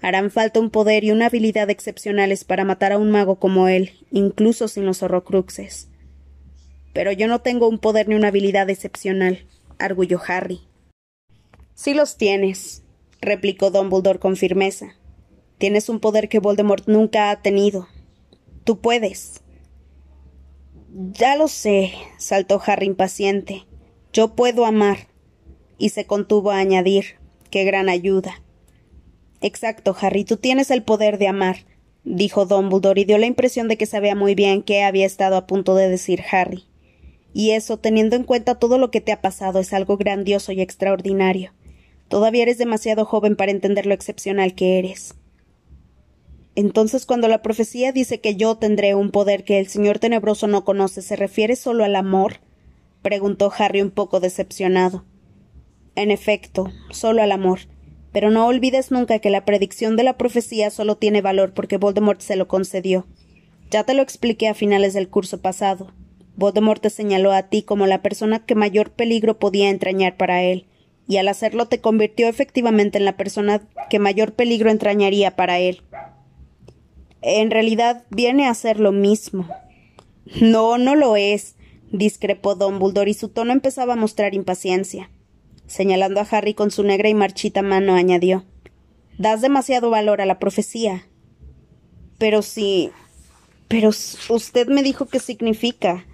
Harán 0.00 0.30
falta 0.30 0.60
un 0.60 0.70
poder 0.70 1.04
y 1.04 1.10
una 1.10 1.26
habilidad 1.26 1.68
excepcionales 1.68 2.44
para 2.44 2.64
matar 2.64 2.92
a 2.92 2.96
un 2.96 3.10
mago 3.10 3.38
como 3.38 3.68
él, 3.68 3.90
incluso 4.10 4.66
sin 4.66 4.86
los 4.86 5.02
horrocruxes. 5.02 5.88
Pero 6.94 7.12
yo 7.12 7.28
no 7.28 7.42
tengo 7.42 7.68
un 7.68 7.80
poder 7.80 8.08
ni 8.08 8.14
una 8.14 8.28
habilidad 8.28 8.70
excepcional, 8.70 9.44
arguyó 9.78 10.22
Harry. 10.26 10.62
Sí 11.74 11.92
los 11.92 12.16
tienes, 12.16 12.82
replicó 13.20 13.70
Dumbledore 13.70 14.20
con 14.20 14.36
firmeza. 14.36 14.94
Tienes 15.64 15.88
un 15.88 15.98
poder 15.98 16.28
que 16.28 16.40
Voldemort 16.40 16.86
nunca 16.88 17.30
ha 17.30 17.40
tenido. 17.40 17.88
Tú 18.64 18.80
puedes. 18.80 19.40
Ya 20.92 21.36
lo 21.36 21.48
sé, 21.48 21.94
saltó 22.18 22.60
Harry 22.66 22.84
impaciente. 22.84 23.64
Yo 24.12 24.34
puedo 24.34 24.66
amar. 24.66 25.08
Y 25.78 25.88
se 25.88 26.04
contuvo 26.04 26.50
a 26.50 26.58
añadir. 26.58 27.16
Qué 27.50 27.64
gran 27.64 27.88
ayuda. 27.88 28.42
Exacto, 29.40 29.96
Harry, 29.98 30.24
tú 30.24 30.36
tienes 30.36 30.70
el 30.70 30.82
poder 30.82 31.16
de 31.16 31.28
amar, 31.28 31.56
dijo 32.04 32.44
Dumbledore 32.44 33.00
y 33.00 33.06
dio 33.06 33.16
la 33.16 33.24
impresión 33.24 33.66
de 33.66 33.78
que 33.78 33.86
sabía 33.86 34.14
muy 34.14 34.34
bien 34.34 34.60
qué 34.60 34.82
había 34.82 35.06
estado 35.06 35.34
a 35.34 35.46
punto 35.46 35.74
de 35.76 35.88
decir 35.88 36.24
Harry. 36.30 36.64
Y 37.32 37.52
eso, 37.52 37.78
teniendo 37.78 38.16
en 38.16 38.24
cuenta 38.24 38.58
todo 38.58 38.76
lo 38.76 38.90
que 38.90 39.00
te 39.00 39.12
ha 39.12 39.22
pasado, 39.22 39.60
es 39.60 39.72
algo 39.72 39.96
grandioso 39.96 40.52
y 40.52 40.60
extraordinario. 40.60 41.54
Todavía 42.08 42.42
eres 42.42 42.58
demasiado 42.58 43.06
joven 43.06 43.34
para 43.34 43.50
entender 43.50 43.86
lo 43.86 43.94
excepcional 43.94 44.54
que 44.54 44.78
eres. 44.78 45.14
Entonces, 46.56 47.04
cuando 47.04 47.28
la 47.28 47.42
profecía 47.42 47.92
dice 47.92 48.20
que 48.20 48.36
yo 48.36 48.56
tendré 48.56 48.94
un 48.94 49.10
poder 49.10 49.44
que 49.44 49.58
el 49.58 49.66
señor 49.66 49.98
tenebroso 49.98 50.46
no 50.46 50.64
conoce, 50.64 51.02
¿se 51.02 51.16
refiere 51.16 51.56
solo 51.56 51.84
al 51.84 51.96
amor? 51.96 52.40
preguntó 53.02 53.52
Harry 53.56 53.82
un 53.82 53.90
poco 53.90 54.20
decepcionado. 54.20 55.04
En 55.96 56.10
efecto, 56.10 56.72
solo 56.90 57.22
al 57.22 57.32
amor. 57.32 57.60
Pero 58.12 58.30
no 58.30 58.46
olvides 58.46 58.92
nunca 58.92 59.18
que 59.18 59.30
la 59.30 59.44
predicción 59.44 59.96
de 59.96 60.04
la 60.04 60.16
profecía 60.16 60.70
solo 60.70 60.96
tiene 60.96 61.20
valor 61.20 61.52
porque 61.52 61.76
Voldemort 61.76 62.20
se 62.20 62.36
lo 62.36 62.46
concedió. 62.46 63.06
Ya 63.70 63.82
te 63.84 63.94
lo 63.94 64.02
expliqué 64.02 64.48
a 64.48 64.54
finales 64.54 64.94
del 64.94 65.08
curso 65.08 65.40
pasado. 65.40 65.92
Voldemort 66.36 66.80
te 66.80 66.90
señaló 66.90 67.32
a 67.32 67.44
ti 67.44 67.62
como 67.62 67.86
la 67.86 68.02
persona 68.02 68.44
que 68.44 68.54
mayor 68.54 68.92
peligro 68.92 69.38
podía 69.38 69.68
entrañar 69.70 70.16
para 70.16 70.42
él, 70.42 70.66
y 71.08 71.16
al 71.16 71.28
hacerlo 71.28 71.66
te 71.66 71.80
convirtió 71.80 72.28
efectivamente 72.28 72.98
en 72.98 73.04
la 73.04 73.16
persona 73.16 73.62
que 73.90 73.98
mayor 73.98 74.32
peligro 74.32 74.70
entrañaría 74.70 75.36
para 75.36 75.58
él. 75.58 75.82
En 77.26 77.50
realidad 77.50 78.04
viene 78.10 78.46
a 78.46 78.52
ser 78.52 78.78
lo 78.78 78.92
mismo. 78.92 79.48
No, 80.42 80.76
no 80.76 80.94
lo 80.94 81.16
es, 81.16 81.56
discrepó 81.90 82.54
Dumbledore 82.54 83.10
y 83.10 83.14
su 83.14 83.30
tono 83.30 83.52
empezaba 83.52 83.94
a 83.94 83.96
mostrar 83.96 84.34
impaciencia. 84.34 85.10
Señalando 85.66 86.20
a 86.20 86.26
Harry 86.30 86.52
con 86.52 86.70
su 86.70 86.82
negra 86.82 87.08
y 87.08 87.14
marchita 87.14 87.62
mano, 87.62 87.94
añadió 87.94 88.44
Das 89.16 89.40
demasiado 89.40 89.88
valor 89.88 90.20
a 90.20 90.26
la 90.26 90.38
profecía. 90.38 91.06
Pero 92.18 92.42
si. 92.42 92.90
Pero 93.68 93.88
usted 93.88 94.68
me 94.68 94.82
dijo 94.82 95.06
qué 95.06 95.18
significa. 95.18 96.04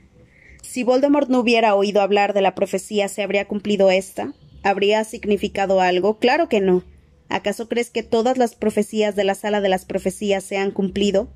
Si 0.62 0.84
Voldemort 0.84 1.28
no 1.28 1.40
hubiera 1.40 1.74
oído 1.74 2.02
hablar 2.02 2.34
de 2.34 2.42
la 2.42 2.54
profecía, 2.54 3.08
¿se 3.08 3.24
habría 3.24 3.48
cumplido 3.48 3.90
esta? 3.90 4.32
¿Habría 4.62 5.02
significado 5.02 5.80
algo? 5.80 6.20
Claro 6.20 6.48
que 6.48 6.60
no. 6.60 6.84
¿Acaso 7.30 7.68
crees 7.68 7.90
que 7.90 8.02
todas 8.02 8.36
las 8.36 8.56
profecías 8.56 9.14
de 9.14 9.22
la 9.22 9.36
sala 9.36 9.60
de 9.60 9.68
las 9.68 9.84
profecías 9.84 10.42
se 10.42 10.58
han 10.58 10.72
cumplido? 10.72 11.32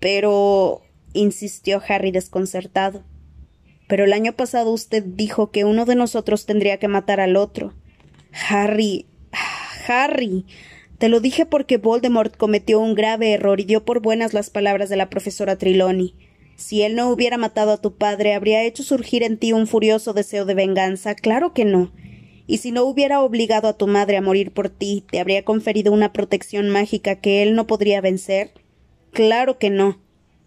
Pero. 0.00 0.82
insistió 1.14 1.80
Harry 1.88 2.10
desconcertado. 2.10 3.04
Pero 3.86 4.04
el 4.04 4.12
año 4.12 4.34
pasado 4.34 4.72
usted 4.72 5.02
dijo 5.02 5.50
que 5.50 5.64
uno 5.64 5.86
de 5.86 5.94
nosotros 5.94 6.44
tendría 6.44 6.78
que 6.78 6.88
matar 6.88 7.20
al 7.20 7.36
otro. 7.36 7.72
Harry. 8.50 9.06
Harry. 9.86 10.44
Te 10.98 11.08
lo 11.08 11.20
dije 11.20 11.46
porque 11.46 11.78
Voldemort 11.78 12.36
cometió 12.36 12.80
un 12.80 12.96
grave 12.96 13.32
error 13.32 13.60
y 13.60 13.64
dio 13.64 13.84
por 13.84 14.02
buenas 14.02 14.34
las 14.34 14.50
palabras 14.50 14.88
de 14.88 14.96
la 14.96 15.08
profesora 15.08 15.56
Triloni. 15.56 16.16
Si 16.56 16.82
él 16.82 16.96
no 16.96 17.08
hubiera 17.10 17.38
matado 17.38 17.70
a 17.70 17.80
tu 17.80 17.96
padre, 17.96 18.34
¿habría 18.34 18.64
hecho 18.64 18.82
surgir 18.82 19.22
en 19.22 19.38
ti 19.38 19.52
un 19.52 19.68
furioso 19.68 20.12
deseo 20.12 20.44
de 20.44 20.54
venganza? 20.54 21.14
Claro 21.14 21.54
que 21.54 21.64
no. 21.64 21.92
Y 22.48 22.58
si 22.58 22.72
no 22.72 22.84
hubiera 22.84 23.20
obligado 23.20 23.68
a 23.68 23.76
tu 23.76 23.86
madre 23.86 24.16
a 24.16 24.22
morir 24.22 24.52
por 24.52 24.70
ti, 24.70 25.04
¿te 25.08 25.20
habría 25.20 25.44
conferido 25.44 25.92
una 25.92 26.14
protección 26.14 26.70
mágica 26.70 27.16
que 27.16 27.42
él 27.42 27.54
no 27.54 27.66
podría 27.66 28.00
vencer? 28.00 28.52
Claro 29.12 29.58
que 29.58 29.68
no. 29.68 30.00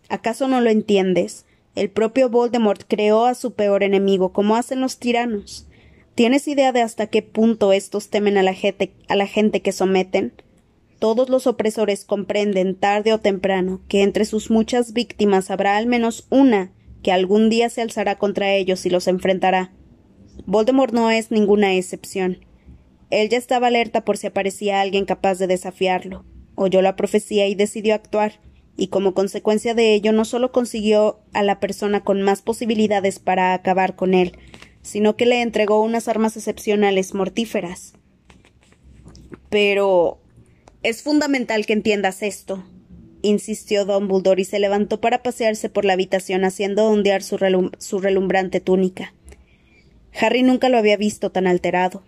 ¿Acaso 0.09 0.47
no 0.47 0.61
lo 0.61 0.71
entiendes? 0.71 1.45
El 1.75 1.91
propio 1.91 2.27
Voldemort 2.27 2.81
creó 2.87 3.25
a 3.25 3.35
su 3.35 3.53
peor 3.53 3.83
enemigo, 3.83 4.33
como 4.33 4.55
hacen 4.55 4.81
los 4.81 4.97
tiranos. 4.97 5.67
¿Tienes 6.15 6.47
idea 6.47 6.71
de 6.71 6.81
hasta 6.81 7.05
qué 7.05 7.21
punto 7.21 7.71
estos 7.71 8.09
temen 8.09 8.39
a 8.39 8.43
la 8.43 8.55
gente, 8.55 8.93
a 9.07 9.15
la 9.15 9.27
gente 9.27 9.61
que 9.61 9.71
someten? 9.71 10.33
Todos 10.97 11.29
los 11.29 11.45
opresores 11.45 12.03
comprenden 12.03 12.75
tarde 12.75 13.13
o 13.13 13.19
temprano 13.19 13.79
que 13.87 14.01
entre 14.01 14.25
sus 14.25 14.49
muchas 14.49 14.93
víctimas 14.93 15.51
habrá 15.51 15.77
al 15.77 15.85
menos 15.85 16.25
una 16.31 16.71
que 17.03 17.11
algún 17.11 17.49
día 17.51 17.69
se 17.69 17.83
alzará 17.83 18.17
contra 18.17 18.53
ellos 18.53 18.87
y 18.87 18.89
los 18.89 19.07
enfrentará. 19.07 19.71
Voldemort 20.45 20.93
no 20.93 21.09
es 21.11 21.31
ninguna 21.31 21.75
excepción. 21.75 22.39
Él 23.09 23.29
ya 23.29 23.37
estaba 23.37 23.67
alerta 23.67 24.05
por 24.05 24.17
si 24.17 24.27
aparecía 24.27 24.81
alguien 24.81 25.05
capaz 25.05 25.37
de 25.37 25.47
desafiarlo. 25.47 26.25
Oyó 26.55 26.81
la 26.81 26.95
profecía 26.95 27.47
y 27.47 27.55
decidió 27.55 27.93
actuar, 27.95 28.39
y 28.77 28.87
como 28.87 29.13
consecuencia 29.13 29.73
de 29.73 29.93
ello 29.93 30.11
no 30.13 30.25
solo 30.25 30.51
consiguió 30.51 31.19
a 31.33 31.43
la 31.43 31.59
persona 31.59 32.03
con 32.03 32.21
más 32.21 32.41
posibilidades 32.41 33.19
para 33.19 33.53
acabar 33.53 33.95
con 33.95 34.13
él, 34.13 34.37
sino 34.81 35.15
que 35.15 35.25
le 35.25 35.41
entregó 35.41 35.81
unas 35.81 36.07
armas 36.07 36.37
excepcionales 36.37 37.13
mortíferas. 37.13 37.93
Pero 39.49 40.21
es 40.83 41.03
fundamental 41.03 41.65
que 41.65 41.73
entiendas 41.73 42.23
esto, 42.23 42.63
insistió 43.21 43.85
Dumbledore 43.85 44.41
y 44.41 44.45
se 44.45 44.59
levantó 44.59 45.01
para 45.01 45.21
pasearse 45.21 45.69
por 45.69 45.85
la 45.85 45.93
habitación 45.93 46.43
haciendo 46.43 46.87
ondear 46.87 47.21
su, 47.23 47.37
relumbrante 47.37 48.59
túnica. 48.59 49.13
Harry 50.19 50.43
nunca 50.43 50.69
lo 50.69 50.77
había 50.77 50.97
visto 50.97 51.31
tan 51.31 51.47
alterado. 51.47 52.03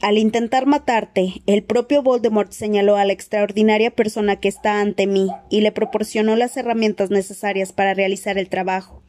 Al 0.00 0.16
intentar 0.16 0.66
matarte, 0.66 1.42
el 1.46 1.64
propio 1.64 2.02
Voldemort 2.04 2.52
señaló 2.52 2.96
a 2.96 3.04
la 3.04 3.12
extraordinaria 3.12 3.90
persona 3.90 4.36
que 4.36 4.46
está 4.46 4.80
ante 4.80 5.08
mí 5.08 5.28
y 5.50 5.60
le 5.60 5.72
proporcionó 5.72 6.36
las 6.36 6.56
herramientas 6.56 7.10
necesarias 7.10 7.72
para 7.72 7.94
realizar 7.94 8.38
el 8.38 8.48
trabajo. 8.48 9.02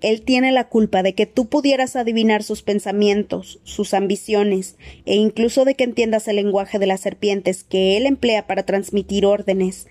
Él 0.00 0.22
tiene 0.22 0.52
la 0.52 0.68
culpa 0.68 1.02
de 1.02 1.14
que 1.14 1.26
tú 1.26 1.48
pudieras 1.48 1.96
adivinar 1.96 2.42
sus 2.42 2.62
pensamientos, 2.62 3.58
sus 3.64 3.94
ambiciones, 3.94 4.76
e 5.04 5.16
incluso 5.16 5.64
de 5.64 5.74
que 5.74 5.84
entiendas 5.84 6.28
el 6.28 6.36
lenguaje 6.36 6.78
de 6.78 6.86
las 6.86 7.00
serpientes 7.00 7.64
que 7.64 7.96
él 7.96 8.06
emplea 8.06 8.46
para 8.46 8.66
transmitir 8.66 9.26
órdenes. 9.26 9.88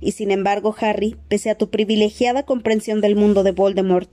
Y 0.00 0.12
sin 0.12 0.30
embargo, 0.30 0.76
Harry, 0.78 1.16
pese 1.28 1.50
a 1.50 1.54
tu 1.56 1.70
privilegiada 1.70 2.44
comprensión 2.44 3.00
del 3.00 3.16
mundo 3.16 3.42
de 3.42 3.52
Voldemort, 3.52 4.10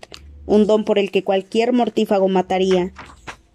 un 0.52 0.68
don 0.68 0.84
por 0.84 1.00
el 1.00 1.12
que 1.12 1.24
cualquier 1.24 1.72
mortífago 1.72 2.28
mataría, 2.28 2.92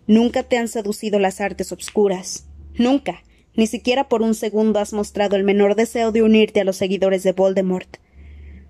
nunca 0.07 0.43
te 0.45 0.57
han 0.57 0.67
seducido 0.67 1.19
las 1.19 1.43
artes 1.43 1.71
obscuras. 1.71 2.47
Nunca. 2.79 3.23
Ni 3.55 3.67
siquiera 3.67 4.09
por 4.09 4.23
un 4.23 4.35
segundo 4.35 4.79
has 4.79 4.95
mostrado 4.95 5.37
el 5.37 5.45
menor 5.45 5.75
deseo 5.75 6.11
de 6.11 6.23
unirte 6.23 6.63
a 6.63 6.65
los 6.65 6.77
seguidores 6.77 7.23
de 7.23 7.33
Voldemort. 7.33 7.99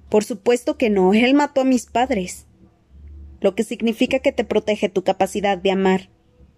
Por 0.09 0.24
supuesto 0.24 0.76
que 0.76 0.90
no. 0.90 1.14
Él 1.14 1.34
mató 1.34 1.61
a 1.61 1.64
mis 1.64 1.86
padres 1.86 2.46
lo 3.40 3.55
que 3.55 3.62
significa 3.62 4.18
que 4.18 4.32
te 4.32 4.42
protege 4.42 4.88
tu 4.88 5.05
capacidad 5.05 5.57
de 5.57 5.70
amar, 5.70 6.09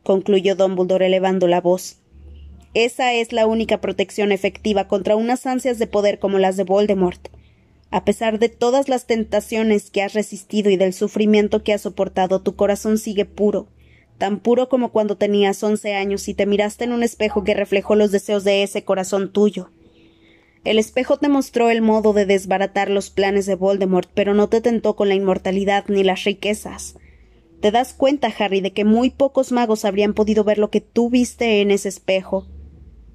concluyó 0.05 0.57
Dumbledore 0.57 1.07
elevando 1.07 1.49
la 1.49 1.61
voz. 1.61 1.99
Esa 2.73 3.13
es 3.13 3.33
la 3.33 3.47
única 3.47 3.81
protección 3.83 4.33
efectiva 4.33 4.89
contra 4.89 5.17
unas 5.17 5.45
ansias 5.45 5.79
de 5.79 5.87
poder 5.87 6.19
como 6.19 6.39
las 6.39 6.57
de 6.57 6.65
Voldemort. 6.65 7.29
A 7.91 8.05
pesar 8.05 8.39
de 8.39 8.51
todas 8.51 8.89
las 8.89 9.07
tentaciones 9.07 9.91
que 9.91 10.03
has 10.03 10.13
resistido 10.13 10.71
y 10.71 10.77
del 10.77 10.93
sufrimiento 10.93 11.63
que 11.63 11.73
has 11.73 11.83
soportado, 11.83 12.43
tu 12.43 12.55
corazón 12.55 12.99
sigue 12.99 13.25
puro, 13.25 13.69
tan 14.19 14.41
puro 14.41 14.69
como 14.69 14.93
cuando 14.93 15.17
tenías 15.17 15.63
once 15.63 15.95
años 15.95 16.29
y 16.29 16.35
te 16.35 16.45
miraste 16.45 16.85
en 16.85 16.93
un 16.93 17.03
espejo 17.03 17.45
que 17.45 17.55
reflejó 17.55 17.95
los 17.95 18.13
deseos 18.13 18.45
de 18.45 18.63
ese 18.63 18.85
corazón 18.85 19.33
tuyo. 19.33 19.71
El 20.65 20.79
espejo 20.79 21.17
te 21.17 21.31
mostró 21.31 21.71
el 21.71 21.81
modo 21.81 22.13
de 22.13 22.27
desbaratar 22.27 22.91
los 22.91 23.09
planes 23.09 23.47
de 23.47 23.55
Voldemort, 23.55 24.11
pero 24.13 24.35
no 24.35 24.49
te 24.49 24.61
tentó 24.61 24.97
con 24.97 25.09
la 25.09 25.15
inmortalidad 25.15 25.87
ni 25.89 26.05
las 26.05 26.25
riquezas. 26.25 26.97
Te 27.61 27.71
das 27.71 27.95
cuenta, 27.95 28.33
Harry, 28.39 28.61
de 28.61 28.73
que 28.73 28.85
muy 28.85 29.09
pocos 29.09 29.51
magos 29.51 29.87
habrían 29.87 30.13
podido 30.13 30.45
ver 30.45 30.59
lo 30.59 30.71
que 30.71 30.83
tú 30.83 31.09
viste 31.09 31.63
en 31.63 31.71
ese 31.71 31.89
espejo. 31.89 32.47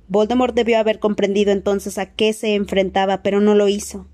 Voldemort 0.08 0.56
debió 0.56 0.80
haber 0.80 1.00
comprendido 1.00 1.52
entonces 1.52 1.98
a 1.98 2.14
qué 2.14 2.34
se 2.34 2.56
enfrentaba, 2.56 3.22
pero 3.22 3.40
no 3.40 3.54
lo 3.56 3.68
hizo. 3.68 4.08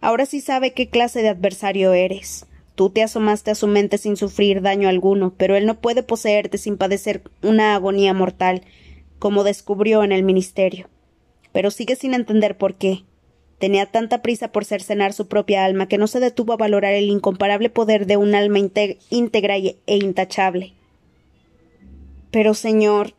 Ahora 0.00 0.26
sí 0.26 0.40
sabe 0.40 0.72
qué 0.72 0.88
clase 0.88 1.22
de 1.22 1.28
adversario 1.28 1.92
eres. 1.92 2.46
Tú 2.74 2.88
te 2.88 3.02
asomaste 3.02 3.50
a 3.50 3.54
su 3.54 3.66
mente 3.66 3.98
sin 3.98 4.16
sufrir 4.16 4.62
daño 4.62 4.88
alguno, 4.88 5.34
pero 5.36 5.56
él 5.56 5.66
no 5.66 5.80
puede 5.80 6.02
poseerte 6.02 6.56
sin 6.56 6.78
padecer 6.78 7.22
una 7.42 7.74
agonía 7.74 8.14
mortal, 8.14 8.62
como 9.18 9.44
descubrió 9.44 10.02
en 10.02 10.12
el 10.12 10.22
ministerio. 10.22 10.88
Pero 11.52 11.70
sigue 11.70 11.96
sin 11.96 12.14
entender 12.14 12.56
por 12.56 12.76
qué. 12.76 13.04
Tenía 13.58 13.84
tanta 13.84 14.22
prisa 14.22 14.52
por 14.52 14.64
cercenar 14.64 15.12
su 15.12 15.28
propia 15.28 15.66
alma 15.66 15.86
que 15.86 15.98
no 15.98 16.06
se 16.06 16.20
detuvo 16.20 16.54
a 16.54 16.56
valorar 16.56 16.94
el 16.94 17.10
incomparable 17.10 17.68
poder 17.68 18.06
de 18.06 18.16
un 18.16 18.34
alma 18.34 18.58
íntegra 19.10 19.56
e 19.58 19.76
intachable. 19.86 20.72
Pero, 22.30 22.54
señor, 22.54 23.12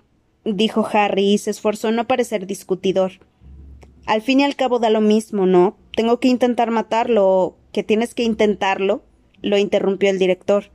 dijo 0.44 0.88
Harry 0.92 1.34
y 1.34 1.38
se 1.38 1.52
esforzó 1.52 1.90
en 1.90 1.98
no 1.98 2.08
parecer 2.08 2.48
discutidor. 2.48 3.12
Al 4.06 4.22
fin 4.22 4.40
y 4.40 4.44
al 4.44 4.56
cabo 4.56 4.80
da 4.80 4.90
lo 4.90 5.02
mismo, 5.02 5.46
¿no? 5.46 5.78
Tengo 5.96 6.20
que 6.20 6.28
intentar 6.28 6.72
matarlo 6.72 7.58
que 7.72 7.84
tienes 7.84 8.14
que 8.14 8.24
intentarlo, 8.24 9.04
lo 9.42 9.58
interrumpió 9.58 10.10
el 10.10 10.20
director. 10.20 10.72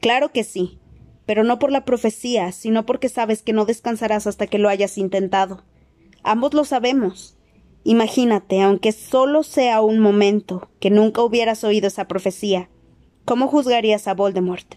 Claro 0.00 0.32
que 0.32 0.44
sí, 0.44 0.78
pero 1.24 1.44
no 1.44 1.58
por 1.58 1.72
la 1.72 1.84
profecía, 1.84 2.52
sino 2.52 2.86
porque 2.86 3.08
sabes 3.08 3.42
que 3.42 3.52
no 3.52 3.64
descansarás 3.64 4.26
hasta 4.26 4.46
que 4.46 4.58
lo 4.58 4.68
hayas 4.68 4.98
intentado. 4.98 5.64
Ambos 6.22 6.54
lo 6.54 6.64
sabemos. 6.64 7.36
Imagínate, 7.84 8.60
aunque 8.62 8.92
solo 8.92 9.42
sea 9.42 9.80
un 9.80 10.00
momento, 10.00 10.68
que 10.80 10.90
nunca 10.90 11.22
hubieras 11.22 11.62
oído 11.64 11.86
esa 11.86 12.08
profecía. 12.08 12.68
¿Cómo 13.24 13.48
juzgarías 13.48 14.08
a 14.08 14.14
Voldemort? 14.14 14.74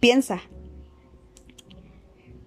Piensa. 0.00 0.42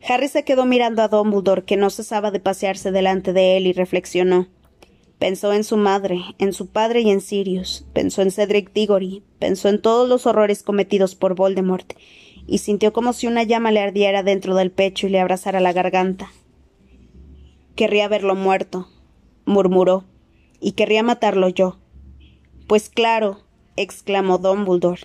Harry 0.07 0.27
se 0.27 0.43
quedó 0.43 0.65
mirando 0.65 1.01
a 1.01 1.07
Dumbledore, 1.07 1.63
que 1.63 1.77
no 1.77 1.89
cesaba 1.89 2.31
de 2.31 2.39
pasearse 2.39 2.91
delante 2.91 3.33
de 3.33 3.57
él, 3.57 3.67
y 3.67 3.73
reflexionó. 3.73 4.47
Pensó 5.19 5.51
en 5.53 5.63
su 5.63 5.77
madre, 5.77 6.21
en 6.37 6.53
su 6.53 6.67
padre 6.67 7.01
y 7.01 7.09
en 7.09 7.21
Sirius, 7.21 7.85
pensó 7.93 8.21
en 8.21 8.31
Cedric 8.31 8.71
Diggory, 8.71 9.23
pensó 9.39 9.67
en 9.67 9.81
todos 9.81 10.07
los 10.07 10.27
horrores 10.27 10.61
cometidos 10.61 11.15
por 11.15 11.33
Voldemort, 11.33 11.93
y 12.45 12.59
sintió 12.59 12.93
como 12.93 13.13
si 13.13 13.25
una 13.25 13.43
llama 13.43 13.71
le 13.71 13.79
ardiera 13.79 14.21
dentro 14.21 14.55
del 14.55 14.71
pecho 14.71 15.07
y 15.07 15.09
le 15.09 15.19
abrazara 15.19 15.59
la 15.59 15.73
garganta. 15.73 16.31
Querría 17.75 18.07
verlo 18.07 18.35
muerto, 18.35 18.87
murmuró, 19.45 20.05
y 20.59 20.73
querría 20.73 21.01
matarlo 21.01 21.49
yo. 21.49 21.79
Pues 22.67 22.89
claro, 22.89 23.39
exclamó 23.75 24.37
Dumbledore. 24.37 25.01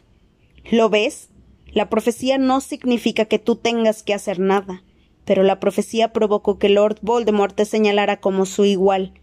¿Lo 0.70 0.90
ves? 0.90 1.30
La 1.72 1.88
profecía 1.88 2.36
no 2.36 2.60
significa 2.60 3.24
que 3.24 3.38
tú 3.38 3.56
tengas 3.56 4.02
que 4.02 4.12
hacer 4.12 4.38
nada, 4.38 4.84
pero 5.24 5.42
la 5.42 5.58
profecía 5.58 6.12
provocó 6.12 6.58
que 6.58 6.68
Lord 6.68 6.98
Voldemort 7.00 7.54
te 7.56 7.64
señalara 7.64 8.20
como 8.20 8.44
su 8.44 8.66
igual. 8.66 9.14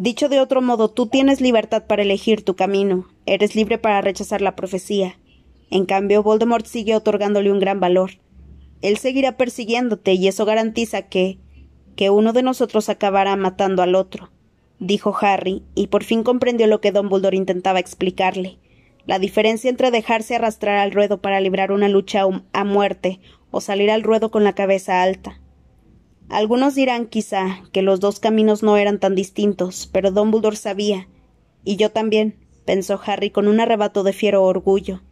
Dicho 0.00 0.30
de 0.30 0.40
otro 0.40 0.62
modo, 0.62 0.88
tú 0.88 1.08
tienes 1.08 1.42
libertad 1.42 1.84
para 1.86 2.00
elegir 2.00 2.42
tu 2.42 2.56
camino, 2.56 3.06
eres 3.26 3.54
libre 3.54 3.76
para 3.76 4.00
rechazar 4.00 4.40
la 4.40 4.56
profecía. 4.56 5.18
En 5.70 5.84
cambio, 5.84 6.22
Voldemort 6.22 6.64
sigue 6.64 6.96
otorgándole 6.96 7.52
un 7.52 7.60
gran 7.60 7.80
valor. 7.80 8.12
Él 8.80 8.96
seguirá 8.96 9.36
persiguiéndote 9.36 10.14
y 10.14 10.26
eso 10.26 10.46
garantiza 10.46 11.02
que, 11.02 11.36
que 11.96 12.08
uno 12.08 12.32
de 12.32 12.42
nosotros 12.42 12.88
acabará 12.88 13.36
matando 13.36 13.82
al 13.82 13.94
otro, 13.94 14.30
dijo 14.78 15.14
Harry, 15.20 15.64
y 15.74 15.88
por 15.88 16.02
fin 16.02 16.22
comprendió 16.22 16.66
lo 16.66 16.80
que 16.80 16.92
Dumbledore 16.92 17.36
intentaba 17.36 17.78
explicarle. 17.78 18.56
La 19.04 19.18
diferencia 19.18 19.68
entre 19.68 19.90
dejarse 19.90 20.34
arrastrar 20.34 20.78
al 20.78 20.92
ruedo 20.92 21.20
para 21.20 21.40
librar 21.40 21.72
una 21.72 21.90
lucha 21.90 22.24
a 22.54 22.64
muerte 22.64 23.20
o 23.50 23.60
salir 23.60 23.90
al 23.90 24.02
ruedo 24.02 24.30
con 24.30 24.44
la 24.44 24.54
cabeza 24.54 25.02
alta. 25.02 25.39
Algunos 26.30 26.76
dirán 26.76 27.06
quizá 27.06 27.60
que 27.72 27.82
los 27.82 27.98
dos 27.98 28.20
caminos 28.20 28.62
no 28.62 28.76
eran 28.76 29.00
tan 29.00 29.16
distintos, 29.16 29.88
pero 29.92 30.12
Dumbledore 30.12 30.54
sabía, 30.54 31.08
y 31.64 31.74
yo 31.74 31.90
también, 31.90 32.36
pensó 32.64 33.00
Harry 33.04 33.30
con 33.30 33.48
un 33.48 33.58
arrebato 33.58 34.04
de 34.04 34.12
fiero 34.12 34.44
orgullo, 34.44 35.02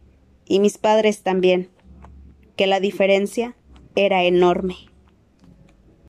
y 0.45 0.61
mis 0.61 0.77
padres 0.77 1.21
también, 1.21 1.69
que 2.55 2.67
la 2.67 2.79
diferencia 2.79 3.57
era 3.95 4.23
enorme. 4.23 4.88